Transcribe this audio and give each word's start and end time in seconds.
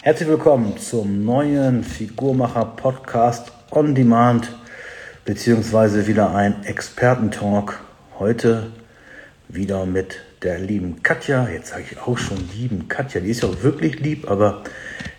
Herzlich 0.00 0.28
willkommen 0.28 0.78
zum 0.78 1.24
neuen 1.24 1.82
Figurmacher 1.82 2.64
Podcast 2.64 3.50
on 3.72 3.96
Demand, 3.96 4.48
beziehungsweise 5.24 6.06
wieder 6.06 6.32
ein 6.36 6.62
Expertentalk. 6.62 7.80
Heute 8.16 8.70
wieder 9.48 9.86
mit 9.86 10.20
der 10.44 10.60
lieben 10.60 11.02
Katja. 11.02 11.48
Jetzt 11.48 11.70
sage 11.70 11.82
ich 11.90 11.98
auch 11.98 12.16
schon 12.16 12.38
lieben 12.56 12.86
Katja. 12.86 13.20
Die 13.20 13.30
ist 13.30 13.42
ja 13.42 13.48
auch 13.48 13.62
wirklich 13.64 13.98
lieb, 13.98 14.30
aber 14.30 14.62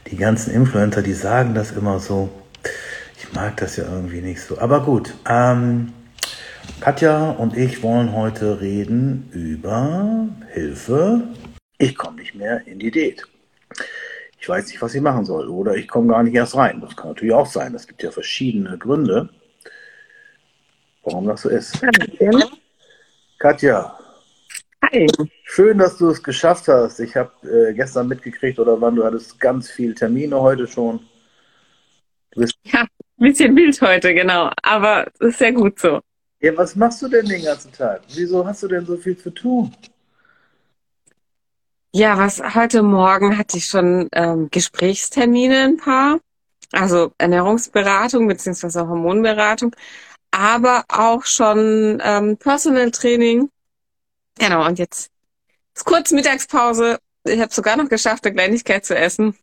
die 0.10 0.16
ganzen 0.16 0.54
Influencer, 0.54 1.02
die 1.02 1.14
sagen 1.14 1.54
das 1.54 1.72
immer 1.72 2.00
so. 2.00 2.30
Ich 3.18 3.34
mag 3.34 3.58
das 3.58 3.76
ja 3.76 3.84
irgendwie 3.84 4.22
nicht 4.22 4.42
so. 4.42 4.60
Aber 4.60 4.86
gut. 4.86 5.14
Ähm, 5.28 5.92
Katja 6.80 7.32
und 7.32 7.58
ich 7.58 7.84
wollen 7.84 8.14
heute 8.14 8.62
reden 8.62 9.30
über 9.34 10.30
Hilfe. 10.54 11.28
Ich 11.78 11.98
komme 11.98 12.22
nicht 12.22 12.34
mehr 12.34 12.66
in 12.66 12.80
die 12.80 12.92
Diät 12.92 13.28
ich 14.40 14.48
weiß 14.48 14.68
nicht, 14.68 14.82
was 14.82 14.96
ich 14.96 15.02
machen 15.02 15.26
soll. 15.26 15.50
Oder 15.50 15.76
ich 15.76 15.88
komme 15.88 16.08
gar 16.08 16.24
nicht 16.24 16.34
erst 16.34 16.56
rein. 16.56 16.82
Das 16.82 16.96
kann 16.96 17.10
natürlich 17.10 17.34
auch 17.34 17.46
sein. 17.46 17.76
Es 17.76 17.88
gibt 17.88 18.02
ja 18.02 18.12
verschiedene 18.12 18.78
Gründe, 18.78 19.30
warum 21.04 21.28
das 21.28 21.42
so 21.42 21.50
ist. 21.50 21.82
Katja. 23.38 23.98
Hi. 24.82 25.08
Schön, 25.44 25.78
dass 25.78 25.98
du 25.98 26.10
es 26.10 26.24
geschafft 26.24 26.68
hast. 26.70 27.00
Ich 27.00 27.16
habe 27.18 27.32
äh, 27.44 27.74
gestern 27.74 28.08
mitgekriegt, 28.08 28.60
oder 28.60 28.80
wann 28.80 28.96
du 28.96 29.04
hattest 29.04 29.40
ganz 29.40 29.70
viele 29.70 29.94
Termine 29.94 30.40
heute 30.40 30.68
schon. 30.68 31.02
ja, 32.36 32.82
ein 32.82 32.88
bisschen 33.18 33.56
wild 33.56 33.82
heute, 33.82 34.14
genau. 34.14 34.52
Aber 34.64 35.06
es 35.20 35.20
ist 35.20 35.40
sehr 35.40 35.52
gut 35.52 35.80
so. 35.80 36.00
Ja, 36.40 36.56
was 36.56 36.78
machst 36.78 37.02
du 37.02 37.10
denn 37.10 37.26
den 37.26 37.44
ganzen 37.44 37.74
Tag? 37.74 38.02
Wieso 38.16 38.46
hast 38.46 38.64
du 38.64 38.70
denn 38.70 38.86
so 38.86 38.96
viel 38.96 39.18
zu 39.18 39.32
tun? 39.32 39.76
Ja, 41.92 42.20
was 42.20 42.40
heute 42.54 42.84
Morgen 42.84 43.36
hatte 43.36 43.58
ich 43.58 43.66
schon 43.66 44.10
ähm, 44.12 44.50
Gesprächstermine 44.52 45.64
ein 45.64 45.78
paar, 45.78 46.20
also 46.72 47.14
Ernährungsberatung 47.18 48.28
beziehungsweise 48.28 48.88
Hormonberatung, 48.88 49.76
aber 50.30 50.84
auch 50.88 51.26
schon 51.26 52.00
ähm, 52.04 52.38
Personal 52.38 52.92
Training. 52.92 53.50
Genau, 54.38 54.68
und 54.68 54.78
jetzt 54.78 55.10
ist 55.76 55.84
kurz 55.84 56.12
Mittagspause. 56.12 57.00
Ich 57.24 57.40
habe 57.40 57.52
sogar 57.52 57.76
noch 57.76 57.90
geschafft, 57.90 58.24
eine 58.24 58.36
Kleinigkeit 58.36 58.86
zu 58.86 58.96
essen. 58.96 59.36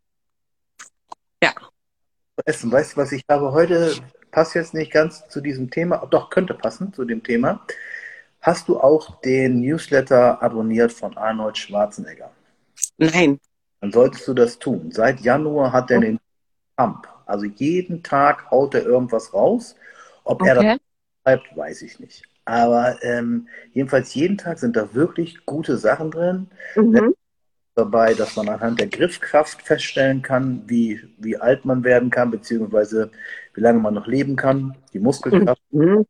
Ja. 1.42 1.52
Essen, 2.44 2.70
weißt 2.70 2.92
du 2.92 2.97
was, 2.98 3.11
ich 3.11 3.24
habe 3.28 3.50
heute, 3.50 3.97
passt 4.30 4.55
jetzt 4.55 4.72
nicht 4.72 4.92
ganz 4.92 5.28
zu 5.28 5.41
diesem 5.41 5.69
Thema, 5.69 6.06
doch 6.06 6.30
könnte 6.30 6.55
passen 6.55 6.92
zu 6.92 7.05
dem 7.05 7.24
Thema. 7.24 7.67
Hast 8.41 8.69
du 8.69 8.78
auch 8.78 9.20
den 9.22 9.61
Newsletter 9.62 10.41
abonniert 10.41 10.92
von 10.92 11.17
Arnold 11.17 11.58
Schwarzenegger? 11.58 12.30
Nein. 12.98 13.41
Dann 13.80 13.92
solltest 13.92 14.27
du 14.27 14.34
das 14.34 14.58
tun. 14.58 14.91
Seit 14.91 15.20
Januar 15.20 15.72
hat 15.72 15.91
er 15.91 16.00
den 16.00 16.19
Pump. 16.77 17.08
Also 17.27 17.47
jeden 17.47 18.02
Tag 18.02 18.50
haut 18.50 18.75
er 18.75 18.84
irgendwas 18.84 19.34
raus. 19.34 19.77
Ob 20.25 20.41
okay. 20.42 20.48
er 20.48 20.55
das 20.55 20.78
schreibt, 21.22 21.56
weiß 21.56 21.83
ich 21.83 22.00
nicht. 22.00 22.22
Aber 22.44 23.02
ähm, 23.02 23.48
jedenfalls 23.72 24.14
jeden 24.14 24.39
Tag 24.39 24.58
sind 24.58 24.77
da 24.77 24.94
wirklich 24.94 25.44
gute 25.44 25.77
Sachen 25.77 26.11
drin. 26.11 26.48
Mhm. 26.77 27.14
Dabei, 27.74 28.14
dass 28.14 28.36
man 28.36 28.48
anhand 28.48 28.80
der 28.80 28.86
Griffkraft 28.86 29.61
feststellen 29.61 30.22
kann, 30.22 30.62
wie, 30.67 31.00
wie 31.19 31.36
alt 31.36 31.64
man 31.64 31.84
werden 31.84 32.08
kann, 32.11 32.30
beziehungsweise 32.30 33.11
wie 33.52 33.61
lange 33.61 33.80
man 33.80 33.94
noch 33.94 34.06
leben 34.06 34.36
kann, 34.36 34.77
die 34.92 35.00
Muskelkraft. 35.00 35.61
Mhm. 35.72 36.06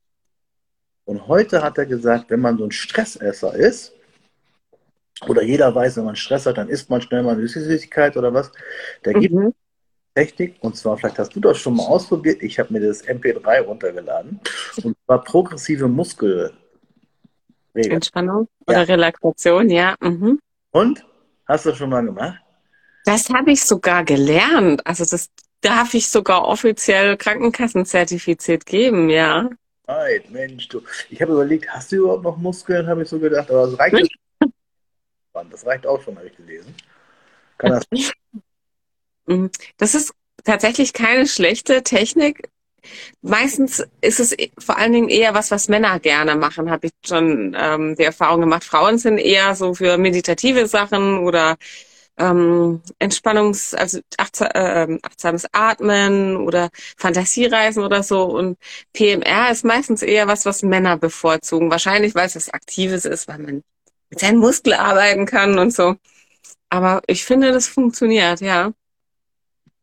Und 1.06 1.26
heute 1.26 1.62
hat 1.62 1.78
er 1.78 1.86
gesagt, 1.86 2.30
wenn 2.30 2.40
man 2.40 2.58
so 2.58 2.64
ein 2.64 2.72
Stressesser 2.72 3.54
ist, 3.54 3.95
oder 5.26 5.42
jeder 5.42 5.74
weiß, 5.74 5.96
wenn 5.96 6.04
man 6.04 6.16
Stress 6.16 6.46
hat, 6.46 6.58
dann 6.58 6.68
isst 6.68 6.90
man 6.90 7.00
schnell 7.00 7.22
mal 7.22 7.34
eine 7.34 7.46
Süßigkeit 7.46 8.16
oder 8.16 8.34
was. 8.34 8.52
Da 9.02 9.12
gibt 9.12 9.34
es 9.34 9.40
mhm. 9.40 9.54
Technik, 10.14 10.56
und 10.60 10.76
zwar, 10.76 10.96
vielleicht 10.96 11.18
hast 11.18 11.34
du 11.36 11.40
das 11.40 11.58
schon 11.58 11.76
mal 11.76 11.84
ausprobiert, 11.84 12.42
ich 12.42 12.58
habe 12.58 12.72
mir 12.72 12.80
das 12.80 13.04
MP3 13.04 13.60
runtergeladen, 13.60 14.40
und 14.82 14.96
zwar 15.04 15.22
progressive 15.22 15.88
Muskel. 15.88 16.52
Entspannung 17.74 18.48
oder 18.66 18.78
ja. 18.78 18.82
Relaxation, 18.84 19.68
ja. 19.68 19.94
Mhm. 20.00 20.40
Und? 20.70 21.04
Hast 21.46 21.66
du 21.66 21.70
das 21.70 21.78
schon 21.78 21.90
mal 21.90 22.04
gemacht? 22.04 22.40
Das 23.04 23.28
habe 23.30 23.52
ich 23.52 23.62
sogar 23.62 24.02
gelernt. 24.02 24.84
Also 24.84 25.04
das 25.04 25.28
darf 25.60 25.94
ich 25.94 26.08
sogar 26.08 26.44
offiziell 26.46 27.16
Krankenkassenzertifiziert 27.16 28.66
geben, 28.66 29.10
ja. 29.10 29.48
Nein, 29.86 30.22
Mensch, 30.30 30.68
du. 30.68 30.82
Ich 31.10 31.22
habe 31.22 31.32
überlegt, 31.32 31.68
hast 31.68 31.92
du 31.92 31.96
überhaupt 31.96 32.24
noch 32.24 32.36
Muskeln, 32.36 32.88
habe 32.88 33.02
ich 33.02 33.08
so 33.08 33.20
gedacht, 33.20 33.50
aber 33.50 33.64
es 33.64 33.78
reicht 33.78 34.16
Band. 35.36 35.52
Das 35.52 35.66
reicht 35.66 35.86
auch 35.86 36.02
schon, 36.02 36.16
habe 36.16 36.28
ich 36.28 36.36
gelesen. 36.36 36.74
Kann 37.58 37.72
das? 37.72 37.84
Mm, 39.28 39.46
das 39.76 39.96
ist 39.96 40.12
tatsächlich 40.44 40.92
keine 40.92 41.26
schlechte 41.26 41.82
Technik. 41.82 42.48
Meistens 43.22 43.84
ist 44.00 44.20
es 44.20 44.36
vor 44.56 44.78
allen 44.78 44.92
Dingen 44.92 45.08
eher 45.08 45.34
was, 45.34 45.50
was 45.50 45.66
Männer 45.66 45.98
gerne 45.98 46.36
machen, 46.36 46.70
habe 46.70 46.86
ich 46.86 46.92
schon 47.04 47.56
ähm, 47.58 47.96
die 47.96 48.04
Erfahrung 48.04 48.42
gemacht. 48.42 48.62
Frauen 48.62 48.98
sind 48.98 49.18
eher 49.18 49.56
so 49.56 49.74
für 49.74 49.98
meditative 49.98 50.68
Sachen 50.68 51.18
oder 51.18 51.56
ähm, 52.18 52.82
Entspannungs-, 53.00 53.74
also 53.74 53.98
achtsam, 54.16 54.48
äh, 54.54 54.98
achtsames 55.02 55.46
Atmen 55.50 56.36
oder 56.36 56.70
Fantasiereisen 56.96 57.82
oder 57.82 58.04
so. 58.04 58.22
Und 58.24 58.58
PMR 58.92 59.50
ist 59.50 59.64
meistens 59.64 60.02
eher 60.02 60.28
was, 60.28 60.46
was 60.46 60.62
Männer 60.62 60.96
bevorzugen. 60.98 61.68
Wahrscheinlich, 61.68 62.14
weil 62.14 62.26
es 62.26 62.36
was 62.36 62.50
Aktives 62.50 63.04
ist, 63.04 63.26
weil 63.26 63.38
man 63.38 63.62
mit 64.10 64.20
seinen 64.20 64.38
Muskeln 64.38 64.78
arbeiten 64.78 65.26
kann 65.26 65.58
und 65.58 65.72
so. 65.72 65.96
Aber 66.68 67.02
ich 67.06 67.24
finde, 67.24 67.52
das 67.52 67.66
funktioniert, 67.66 68.40
ja. 68.40 68.72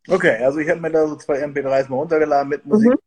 Okay, 0.08 0.42
also 0.44 0.58
ich 0.58 0.68
habe 0.68 0.80
mir 0.80 0.90
da 0.90 1.06
so 1.06 1.16
zwei 1.16 1.42
MP3s 1.42 1.88
mal 1.88 1.96
runtergeladen 1.96 2.48
mit 2.48 2.64
Musik, 2.66 2.90
mhm. 2.90 2.98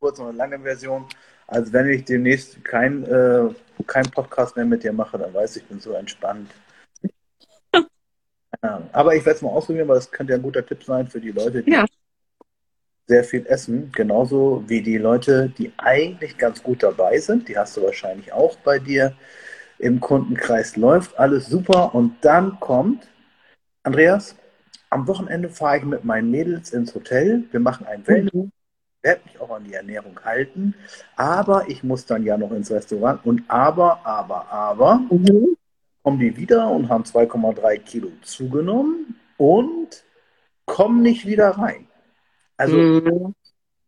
kurz 0.00 0.18
und 0.18 0.36
lange 0.36 0.58
Version. 0.58 1.06
Also 1.46 1.72
wenn 1.72 1.88
ich 1.88 2.04
demnächst 2.04 2.62
kein, 2.64 3.04
äh, 3.04 3.48
kein 3.86 4.10
Podcast 4.10 4.56
mehr 4.56 4.64
mit 4.64 4.82
dir 4.82 4.92
mache, 4.92 5.16
dann 5.16 5.32
weiß 5.32 5.56
ich, 5.56 5.62
ich 5.62 5.68
bin 5.68 5.80
so 5.80 5.92
entspannt. 5.92 6.50
ja, 8.62 8.82
aber 8.92 9.14
ich 9.14 9.24
werde 9.24 9.36
es 9.36 9.42
mal 9.42 9.50
ausprobieren, 9.50 9.88
weil 9.88 9.96
das 9.96 10.10
könnte 10.10 10.32
ja 10.32 10.38
ein 10.38 10.42
guter 10.42 10.66
Tipp 10.66 10.82
sein 10.82 11.06
für 11.06 11.20
die 11.20 11.30
Leute, 11.30 11.62
die 11.62 11.70
ja. 11.70 11.86
sehr 13.06 13.22
viel 13.22 13.46
essen. 13.46 13.92
Genauso 13.92 14.64
wie 14.66 14.82
die 14.82 14.98
Leute, 14.98 15.52
die 15.56 15.72
eigentlich 15.78 16.36
ganz 16.36 16.62
gut 16.62 16.82
dabei 16.82 17.18
sind. 17.20 17.48
Die 17.48 17.56
hast 17.56 17.76
du 17.76 17.82
wahrscheinlich 17.82 18.32
auch 18.32 18.56
bei 18.56 18.80
dir 18.80 19.14
im 19.78 20.00
Kundenkreis 20.00 20.76
läuft, 20.76 21.18
alles 21.18 21.46
super. 21.46 21.94
Und 21.94 22.16
dann 22.22 22.58
kommt, 22.60 23.08
Andreas, 23.82 24.36
am 24.90 25.06
Wochenende 25.06 25.48
fahre 25.48 25.78
ich 25.78 25.84
mit 25.84 26.04
meinen 26.04 26.30
Mädels 26.30 26.72
ins 26.72 26.94
Hotel. 26.94 27.44
Wir 27.50 27.60
machen 27.60 27.86
ein 27.86 28.06
Wellness. 28.06 28.32
Mhm. 28.32 28.52
werde 29.02 29.20
mich 29.24 29.40
auch 29.40 29.50
an 29.50 29.64
die 29.64 29.74
Ernährung 29.74 30.18
halten. 30.24 30.74
Aber 31.16 31.68
ich 31.68 31.84
muss 31.84 32.06
dann 32.06 32.24
ja 32.24 32.36
noch 32.36 32.52
ins 32.52 32.70
Restaurant. 32.70 33.24
Und 33.24 33.44
aber, 33.48 34.04
aber, 34.04 34.50
aber, 34.50 34.96
mhm. 35.10 35.56
kommen 36.02 36.18
die 36.18 36.36
wieder 36.36 36.70
und 36.70 36.88
haben 36.88 37.04
2,3 37.04 37.78
Kilo 37.78 38.10
zugenommen 38.22 39.16
und 39.36 40.04
kommen 40.64 41.02
nicht 41.02 41.26
wieder 41.26 41.50
rein. 41.50 41.86
Also 42.56 42.76
mhm. 42.76 43.34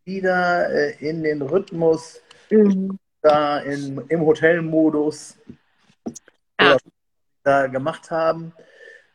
wieder 0.04 0.70
äh, 0.70 0.94
in 1.00 1.22
den 1.22 1.42
Rhythmus, 1.42 2.20
mhm. 2.50 2.98
da 3.22 3.58
in, 3.58 4.00
im 4.08 4.20
Hotelmodus 4.20 5.38
ja. 6.60 6.76
da 7.42 7.66
gemacht 7.66 8.10
haben. 8.10 8.52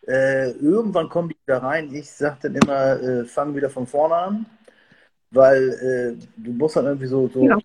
Äh, 0.07 0.51
irgendwann 0.51 1.09
kommen 1.09 1.29
die 1.29 1.37
wieder 1.45 1.63
rein. 1.63 1.93
Ich 1.93 2.11
sage 2.11 2.37
dann 2.43 2.55
immer, 2.55 3.01
äh, 3.01 3.25
fang 3.25 3.55
wieder 3.55 3.69
von 3.69 3.87
vorne 3.87 4.15
an, 4.15 4.45
weil 5.31 5.69
äh, 5.69 6.25
du 6.37 6.51
musst 6.51 6.75
dann 6.75 6.85
irgendwie 6.85 7.07
so, 7.07 7.27
so 7.27 7.47
ja. 7.47 7.57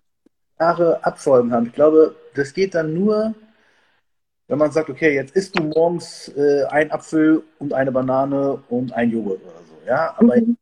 klare 0.57 1.03
Abfolgen 1.05 1.51
haben. 1.53 1.67
Ich 1.67 1.73
glaube, 1.73 2.15
das 2.33 2.53
geht 2.53 2.73
dann 2.73 2.93
nur, 2.93 3.35
wenn 4.47 4.57
man 4.57 4.71
sagt, 4.71 4.89
okay, 4.89 5.13
jetzt 5.13 5.35
isst 5.35 5.57
du 5.57 5.63
morgens 5.63 6.29
äh, 6.35 6.65
ein 6.69 6.91
Apfel 6.91 7.43
und 7.59 7.73
eine 7.73 7.91
Banane 7.91 8.61
und 8.69 8.91
ein 8.93 9.11
Joghurt 9.11 9.41
oder 9.43 9.61
so. 9.67 9.87
Ja, 9.87 10.15
aber 10.17 10.35
mhm. 10.37 10.57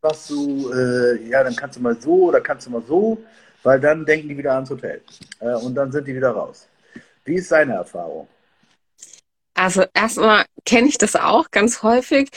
was 0.00 0.26
du, 0.26 0.72
äh, 0.72 1.28
ja, 1.28 1.44
dann 1.44 1.54
kannst 1.54 1.78
du 1.78 1.82
mal 1.82 2.00
so 2.00 2.24
oder 2.24 2.40
kannst 2.40 2.66
du 2.66 2.70
mal 2.70 2.82
so, 2.82 3.18
weil 3.62 3.78
dann 3.78 4.04
denken 4.04 4.28
die 4.28 4.36
wieder 4.36 4.54
ans 4.54 4.70
Hotel 4.70 5.00
äh, 5.40 5.54
und 5.54 5.74
dann 5.74 5.92
sind 5.92 6.08
die 6.08 6.14
wieder 6.14 6.30
raus. 6.30 6.68
Wie 7.24 7.36
ist 7.36 7.52
deine 7.52 7.74
Erfahrung? 7.74 8.26
Also 9.60 9.84
erstmal 9.92 10.46
kenne 10.64 10.88
ich 10.88 10.96
das 10.96 11.16
auch 11.16 11.50
ganz 11.50 11.82
häufig, 11.82 12.30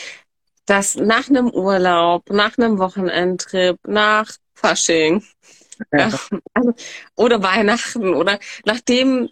dass 0.65 0.95
nach 0.95 1.29
einem 1.29 1.49
Urlaub, 1.49 2.29
nach 2.29 2.57
einem 2.57 2.79
Wochenendtrip, 2.79 3.77
nach 3.87 4.29
Fasching 4.53 5.23
ja. 5.93 6.11
also, 6.53 6.73
oder 7.15 7.41
Weihnachten 7.41 8.13
oder 8.13 8.39
nachdem 8.65 9.29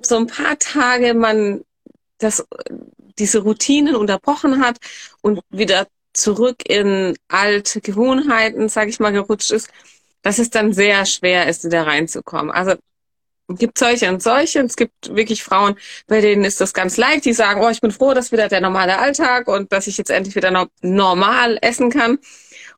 so 0.00 0.16
ein 0.16 0.28
paar 0.28 0.60
Tage 0.60 1.12
man 1.14 1.64
das, 2.18 2.46
diese 3.18 3.40
Routinen 3.40 3.96
unterbrochen 3.96 4.64
hat 4.64 4.76
und 5.20 5.40
wieder 5.50 5.88
zurück 6.12 6.68
in 6.68 7.16
alte 7.26 7.80
Gewohnheiten, 7.80 8.68
sage 8.68 8.90
ich 8.90 9.00
mal, 9.00 9.12
gerutscht 9.12 9.50
ist, 9.50 9.68
dass 10.22 10.38
es 10.38 10.50
dann 10.50 10.72
sehr 10.72 11.04
schwer 11.04 11.48
ist, 11.48 11.64
wieder 11.64 11.84
reinzukommen. 11.84 12.52
Also 12.52 12.76
gibt 13.48 13.78
solche 13.78 14.08
und 14.10 14.22
solche. 14.22 14.60
Es 14.60 14.76
gibt 14.76 15.14
wirklich 15.14 15.42
Frauen, 15.42 15.76
bei 16.06 16.20
denen 16.20 16.44
ist 16.44 16.60
das 16.60 16.74
ganz 16.74 16.96
leicht. 16.96 17.24
Die 17.24 17.32
sagen, 17.32 17.60
oh, 17.62 17.70
ich 17.70 17.80
bin 17.80 17.90
froh, 17.90 18.14
dass 18.14 18.32
wieder 18.32 18.48
der 18.48 18.60
normale 18.60 18.98
Alltag 18.98 19.48
und 19.48 19.72
dass 19.72 19.86
ich 19.86 19.96
jetzt 19.96 20.10
endlich 20.10 20.36
wieder 20.36 20.50
no 20.50 20.66
normal 20.82 21.58
essen 21.62 21.90
kann 21.90 22.18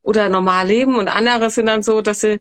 oder 0.02 0.28
normal 0.28 0.68
leben. 0.68 0.96
Und 0.96 1.08
andere 1.08 1.50
sind 1.50 1.66
dann 1.66 1.82
so, 1.82 2.02
dass 2.02 2.20
sie, 2.20 2.40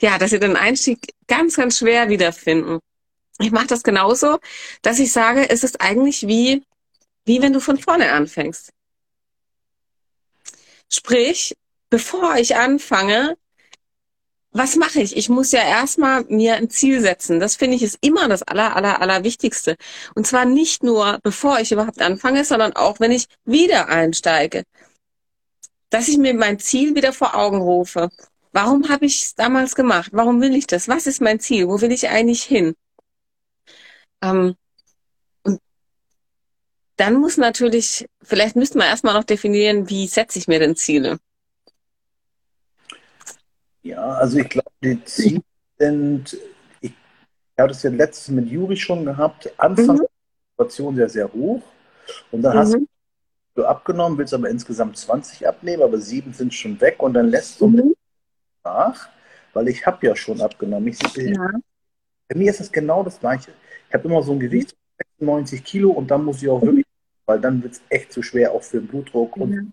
ja, 0.00 0.18
dass 0.18 0.30
sie 0.30 0.38
den 0.38 0.56
Einstieg 0.56 1.14
ganz, 1.26 1.56
ganz 1.56 1.78
schwer 1.78 2.08
wiederfinden. 2.08 2.78
Ich 3.40 3.50
mache 3.50 3.66
das 3.68 3.82
genauso, 3.82 4.38
dass 4.82 4.98
ich 4.98 5.12
sage, 5.12 5.48
es 5.48 5.64
ist 5.64 5.80
eigentlich 5.80 6.26
wie, 6.28 6.62
wie 7.24 7.40
wenn 7.42 7.52
du 7.52 7.60
von 7.60 7.78
vorne 7.78 8.12
anfängst. 8.12 8.70
Sprich, 10.90 11.54
bevor 11.88 12.36
ich 12.36 12.56
anfange, 12.56 13.36
was 14.52 14.76
mache 14.76 15.00
ich? 15.00 15.16
Ich 15.16 15.28
muss 15.30 15.50
ja 15.52 15.62
erstmal 15.62 16.24
mir 16.24 16.54
ein 16.56 16.68
Ziel 16.68 17.00
setzen. 17.00 17.40
Das 17.40 17.56
finde 17.56 17.76
ich 17.76 17.82
ist 17.82 17.98
immer 18.02 18.28
das 18.28 18.42
aller, 18.42 18.76
aller, 18.76 19.00
aller 19.00 19.24
Wichtigste. 19.24 19.76
Und 20.14 20.26
zwar 20.26 20.44
nicht 20.44 20.82
nur, 20.82 21.18
bevor 21.22 21.60
ich 21.60 21.72
überhaupt 21.72 22.02
anfange, 22.02 22.44
sondern 22.44 22.74
auch, 22.74 23.00
wenn 23.00 23.12
ich 23.12 23.26
wieder 23.44 23.88
einsteige. 23.88 24.64
Dass 25.90 26.08
ich 26.08 26.18
mir 26.18 26.34
mein 26.34 26.58
Ziel 26.58 26.94
wieder 26.94 27.12
vor 27.12 27.34
Augen 27.34 27.58
rufe. 27.58 28.10
Warum 28.52 28.88
habe 28.90 29.06
ich 29.06 29.22
es 29.24 29.34
damals 29.34 29.74
gemacht? 29.74 30.10
Warum 30.12 30.40
will 30.42 30.54
ich 30.54 30.66
das? 30.66 30.88
Was 30.88 31.06
ist 31.06 31.22
mein 31.22 31.40
Ziel? 31.40 31.68
Wo 31.68 31.80
will 31.80 31.92
ich 31.92 32.08
eigentlich 32.08 32.42
hin? 32.42 32.74
Ähm, 34.22 34.54
und 35.44 35.60
dann 36.96 37.14
muss 37.14 37.38
natürlich, 37.38 38.06
vielleicht 38.22 38.56
müssten 38.56 38.78
wir 38.78 38.86
erstmal 38.86 39.14
noch 39.14 39.24
definieren, 39.24 39.88
wie 39.88 40.06
setze 40.06 40.38
ich 40.38 40.48
mir 40.48 40.58
denn 40.58 40.76
Ziele? 40.76 41.18
Ja, 43.82 44.12
also 44.12 44.38
ich 44.38 44.48
glaube, 44.48 44.70
die 44.82 45.04
Ziele 45.04 45.42
sind, 45.78 46.38
ich 46.80 46.92
habe 47.58 47.68
das 47.68 47.82
ja 47.82 47.90
letztes 47.90 48.28
mit 48.28 48.48
Juri 48.48 48.76
schon 48.76 49.04
gehabt, 49.04 49.52
Anfang 49.58 49.96
mhm. 49.96 50.00
der 50.00 50.08
Situation 50.50 50.96
sehr, 50.96 51.08
sehr 51.08 51.32
hoch. 51.32 51.62
Und 52.30 52.42
dann 52.42 52.54
mhm. 52.54 52.60
hast 52.60 52.76
du 53.54 53.64
abgenommen, 53.64 54.18
willst 54.18 54.34
aber 54.34 54.48
insgesamt 54.48 54.96
20 54.96 55.46
abnehmen, 55.46 55.82
aber 55.82 55.98
sieben 55.98 56.32
sind 56.32 56.54
schon 56.54 56.80
weg 56.80 57.02
und 57.02 57.14
dann 57.14 57.28
lässt 57.28 57.60
du 57.60 57.66
mhm. 57.66 57.94
nach, 58.64 59.08
weil 59.52 59.68
ich 59.68 59.84
habe 59.84 60.06
ja 60.06 60.14
schon 60.14 60.40
abgenommen. 60.40 60.88
Ich, 60.88 61.00
ja. 61.16 61.50
Bei 62.28 62.38
mir 62.38 62.50
ist 62.50 62.60
es 62.60 62.70
genau 62.70 63.02
das 63.02 63.18
Gleiche. 63.18 63.50
Ich 63.88 63.94
habe 63.94 64.08
immer 64.08 64.22
so 64.22 64.32
ein 64.32 64.40
Gewicht 64.40 64.70
von 64.70 65.26
96 65.26 65.64
Kilo 65.64 65.90
und 65.90 66.10
dann 66.10 66.24
muss 66.24 66.40
ich 66.40 66.48
auch 66.48 66.62
mhm. 66.62 66.66
wirklich, 66.66 66.86
weil 67.26 67.40
dann 67.40 67.62
wird 67.62 67.74
es 67.74 67.82
echt 67.88 68.12
zu 68.12 68.22
schwer, 68.22 68.52
auch 68.52 68.62
für 68.62 68.78
den 68.78 68.86
Blutdruck. 68.86 69.36
Und, 69.36 69.72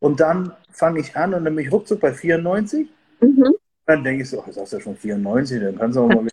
und 0.00 0.20
dann 0.20 0.52
fange 0.70 1.00
ich 1.00 1.16
an 1.16 1.32
und 1.32 1.44
dann 1.46 1.56
bin 1.56 1.64
ich 1.64 1.72
ruckzuck 1.72 2.00
bei 2.00 2.12
94 2.12 2.90
Mhm. 3.20 3.54
Dann 3.86 4.02
denke 4.02 4.22
ich 4.22 4.30
so, 4.30 4.42
ach, 4.42 4.48
ist 4.48 4.72
ja 4.72 4.80
schon 4.80 4.96
94, 4.96 5.60
dann 5.60 5.78
kannst 5.78 5.96
du 5.96 6.02
auch 6.02 6.08
mal 6.08 6.24
wieder. 6.24 6.30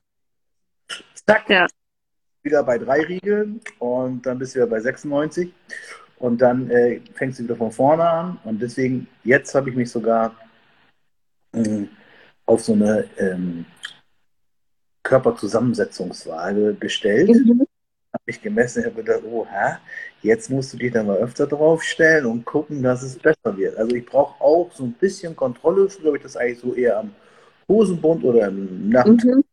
Zack, 1.26 1.50
ja. 1.50 1.68
wieder 2.42 2.64
bei 2.64 2.78
drei 2.78 3.02
Riegeln 3.02 3.62
und 3.80 4.26
dann 4.26 4.40
bist 4.40 4.54
du 4.54 4.60
wieder 4.60 4.68
bei 4.68 4.80
96 4.80 5.54
und 6.18 6.42
dann 6.42 6.70
äh, 6.70 7.00
fängst 7.14 7.40
du 7.40 7.44
wieder 7.44 7.56
von 7.56 7.72
vorne 7.72 8.10
an 8.10 8.40
und 8.44 8.62
deswegen, 8.62 9.08
jetzt 9.24 9.56
habe 9.56 9.70
ich 9.70 9.76
mich 9.76 9.90
sogar 9.90 10.36
äh, 11.54 11.86
auf 12.46 12.62
so 12.62 12.74
eine 12.74 13.08
ähm, 13.18 13.66
Körperzusammensetzungswaage 15.04 16.76
gestellt. 16.76 17.30
Mhm 17.30 17.66
mich 18.26 18.42
gemessen 18.42 18.80
und 18.80 18.92
habe 18.92 19.04
gedacht, 19.04 19.24
oh, 19.26 19.46
hä? 19.46 19.78
jetzt 20.24 20.50
musst 20.50 20.74
du 20.74 20.78
dich 20.78 20.92
dann 20.92 21.08
mal 21.08 21.18
öfter 21.18 21.46
draufstellen 21.46 22.26
und 22.26 22.46
gucken, 22.46 22.82
dass 22.82 23.04
es 23.04 23.18
besser 23.18 23.56
wird. 23.56 23.78
Also 23.78 23.96
ich 23.96 24.06
brauche 24.06 24.42
auch 24.42 24.72
so 24.74 24.86
ein 24.86 24.94
bisschen 24.94 25.36
Kontrolle. 25.36 25.90
Früher 25.90 26.08
habe 26.08 26.18
ich 26.18 26.24
das 26.24 26.38
eigentlich 26.38 26.60
so 26.60 26.74
eher 26.74 27.00
am 27.00 27.14
Hosenbund 27.68 28.24
oder 28.24 28.48
im 28.48 28.90
Nacht. 28.90 29.08
Mhm. 29.08 29.44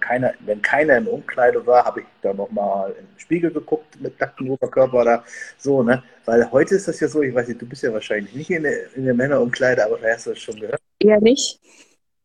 Keiner, 0.00 0.34
wenn 0.40 0.60
keiner 0.62 0.96
im 0.96 1.06
Umkleide 1.06 1.64
war, 1.64 1.84
habe 1.84 2.00
ich 2.00 2.06
da 2.20 2.34
nochmal 2.34 2.90
in 2.90 3.06
den 3.06 3.18
Spiegel 3.18 3.52
geguckt 3.52 4.00
mit 4.00 4.18
nacktem 4.18 4.50
Oberkörper 4.50 5.00
oder 5.00 5.24
so, 5.58 5.80
ne? 5.84 6.02
Weil 6.24 6.50
heute 6.50 6.74
ist 6.74 6.88
das 6.88 6.98
ja 6.98 7.06
so, 7.06 7.22
ich 7.22 7.32
weiß 7.32 7.46
nicht, 7.46 7.62
du 7.62 7.66
bist 7.66 7.84
ja 7.84 7.92
wahrscheinlich 7.92 8.34
nicht 8.34 8.50
in 8.50 8.64
der, 8.64 8.92
in 8.96 9.04
der 9.04 9.14
Männerumkleide, 9.14 9.84
aber 9.84 9.98
vielleicht 9.98 10.16
hast 10.16 10.26
du 10.26 10.30
das 10.30 10.40
schon 10.40 10.58
gehört. 10.58 10.80
Eher 10.98 11.20
nicht. 11.20 11.60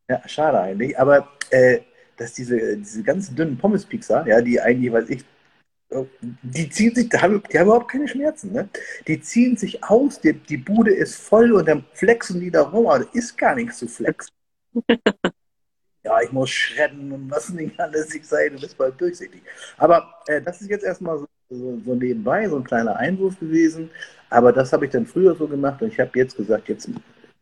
Ja, 0.10 0.28
schade 0.28 0.60
eigentlich. 0.60 0.98
Aber 0.98 1.28
äh, 1.52 1.82
dass 2.18 2.34
diese, 2.34 2.78
diese 2.78 3.04
ganzen 3.04 3.36
dünnen 3.36 3.60
Pommes-Pizza, 3.60 4.26
ja, 4.28 4.42
die 4.42 4.60
eigentlich, 4.60 4.92
weiß 4.92 5.10
ich, 5.10 5.24
die 6.42 6.70
ziehen 6.70 6.96
sich, 6.96 7.10
die 7.10 7.18
haben, 7.18 7.44
die 7.52 7.60
haben 7.60 7.68
überhaupt 7.68 7.92
keine 7.92 8.08
Schmerzen. 8.08 8.54
Ne? 8.54 8.70
Die 9.08 9.20
ziehen 9.20 9.58
sich 9.58 9.84
aus, 9.84 10.20
die, 10.20 10.34
die 10.34 10.58
Bude 10.58 10.92
ist 10.92 11.16
voll 11.16 11.52
und 11.52 11.68
dann 11.68 11.86
flexen 11.94 12.40
die 12.40 12.52
da 12.52 12.62
rum, 12.62 12.88
aber 12.88 13.00
da 13.00 13.10
ist 13.14 13.38
gar 13.38 13.56
nichts 13.56 13.78
zu 13.78 13.88
flexen. 13.88 14.34
ja, 16.04 16.22
ich 16.22 16.32
muss 16.32 16.50
schredden 16.50 17.12
und 17.12 17.30
was 17.30 17.50
nicht 17.50 17.78
alles. 17.80 18.14
Ich 18.16 18.26
sei, 18.26 18.50
du 18.50 18.60
bist 18.60 18.78
bald 18.78 19.00
durchsichtig. 19.00 19.42
Aber 19.78 20.14
äh, 20.28 20.42
das 20.42 20.62
ist 20.62 20.70
jetzt 20.70 20.86
erstmal 20.86 21.20
so, 21.20 21.28
so, 21.50 21.80
so, 21.86 21.96
nebenbei, 21.96 22.48
so 22.48 22.56
ein 22.56 22.64
kleiner 22.64 22.96
Einwurf 22.96 23.38
gewesen. 23.40 23.90
Aber 24.30 24.54
das 24.54 24.72
habe 24.72 24.86
ich 24.86 24.92
dann 24.92 25.06
früher 25.06 25.36
so 25.36 25.48
gemacht 25.48 25.82
und 25.82 25.90
ich 25.90 26.00
habe 26.00 26.12
jetzt 26.16 26.38
gesagt, 26.38 26.70
jetzt 26.70 26.90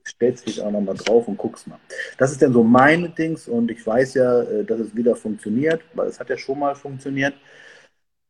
stellst 0.08 0.48
dich 0.48 0.60
auch 0.60 0.72
nochmal 0.72 0.96
drauf 0.96 1.28
und 1.28 1.38
guckst 1.38 1.68
mal. 1.68 1.78
Das 2.18 2.32
ist 2.32 2.42
dann 2.42 2.54
so 2.54 2.64
meine 2.64 3.10
Dings 3.10 3.48
und 3.48 3.70
ich 3.70 3.86
weiß 3.86 4.16
ja, 4.16 4.42
äh, 4.42 4.66
dass 4.66 4.80
es 4.80 4.96
wieder 4.96 5.16
funktioniert, 5.16 5.82
weil 5.94 6.08
es 6.08 6.20
hat 6.20 6.30
ja 6.30 6.38
schon 6.38 6.58
mal 6.58 6.76
funktioniert. 6.76 7.36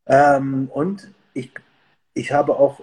Ähm, 0.06 0.70
und 0.74 1.12
ich, 1.34 1.52
ich 2.14 2.32
habe 2.32 2.56
auch, 2.56 2.80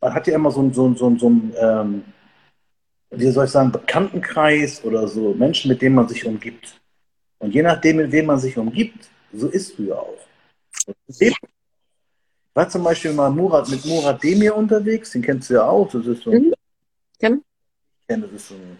man 0.00 0.14
hat 0.14 0.26
ja 0.26 0.34
immer 0.34 0.50
so, 0.50 0.70
so, 0.72 0.94
so, 0.94 1.16
so 1.16 1.30
ein, 1.30 1.54
ähm, 1.58 2.04
wie 3.10 3.30
soll 3.30 3.46
ich 3.46 3.50
sagen, 3.50 3.72
Bekanntenkreis 3.72 4.84
oder 4.84 5.08
so 5.08 5.34
Menschen, 5.34 5.68
mit 5.68 5.82
denen 5.82 5.94
man 5.94 6.08
sich 6.08 6.26
umgibt. 6.26 6.80
Und 7.38 7.54
je 7.54 7.62
nachdem, 7.62 7.96
mit 7.96 8.12
wem 8.12 8.26
man 8.26 8.38
sich 8.38 8.56
umgibt, 8.56 9.08
so 9.32 9.48
ist 9.48 9.78
du 9.78 9.84
ja 9.84 9.96
auch. 9.96 10.18
Ich 11.18 11.36
war 12.54 12.68
zum 12.68 12.84
Beispiel 12.84 13.12
mal 13.12 13.30
Murat, 13.30 13.68
mit 13.68 13.84
Murat 13.84 14.22
Demir 14.22 14.54
unterwegs, 14.54 15.10
den 15.10 15.22
kennst 15.22 15.50
du 15.50 15.54
ja 15.54 15.64
auch. 15.66 15.90
Das 15.90 16.06
ist 16.06 16.22
so 16.22 16.30
ein, 16.30 16.42
mhm. 16.42 16.54
Kenn. 17.18 17.42
das, 18.06 18.30
ist 18.30 18.48
so 18.48 18.54
ein, 18.54 18.78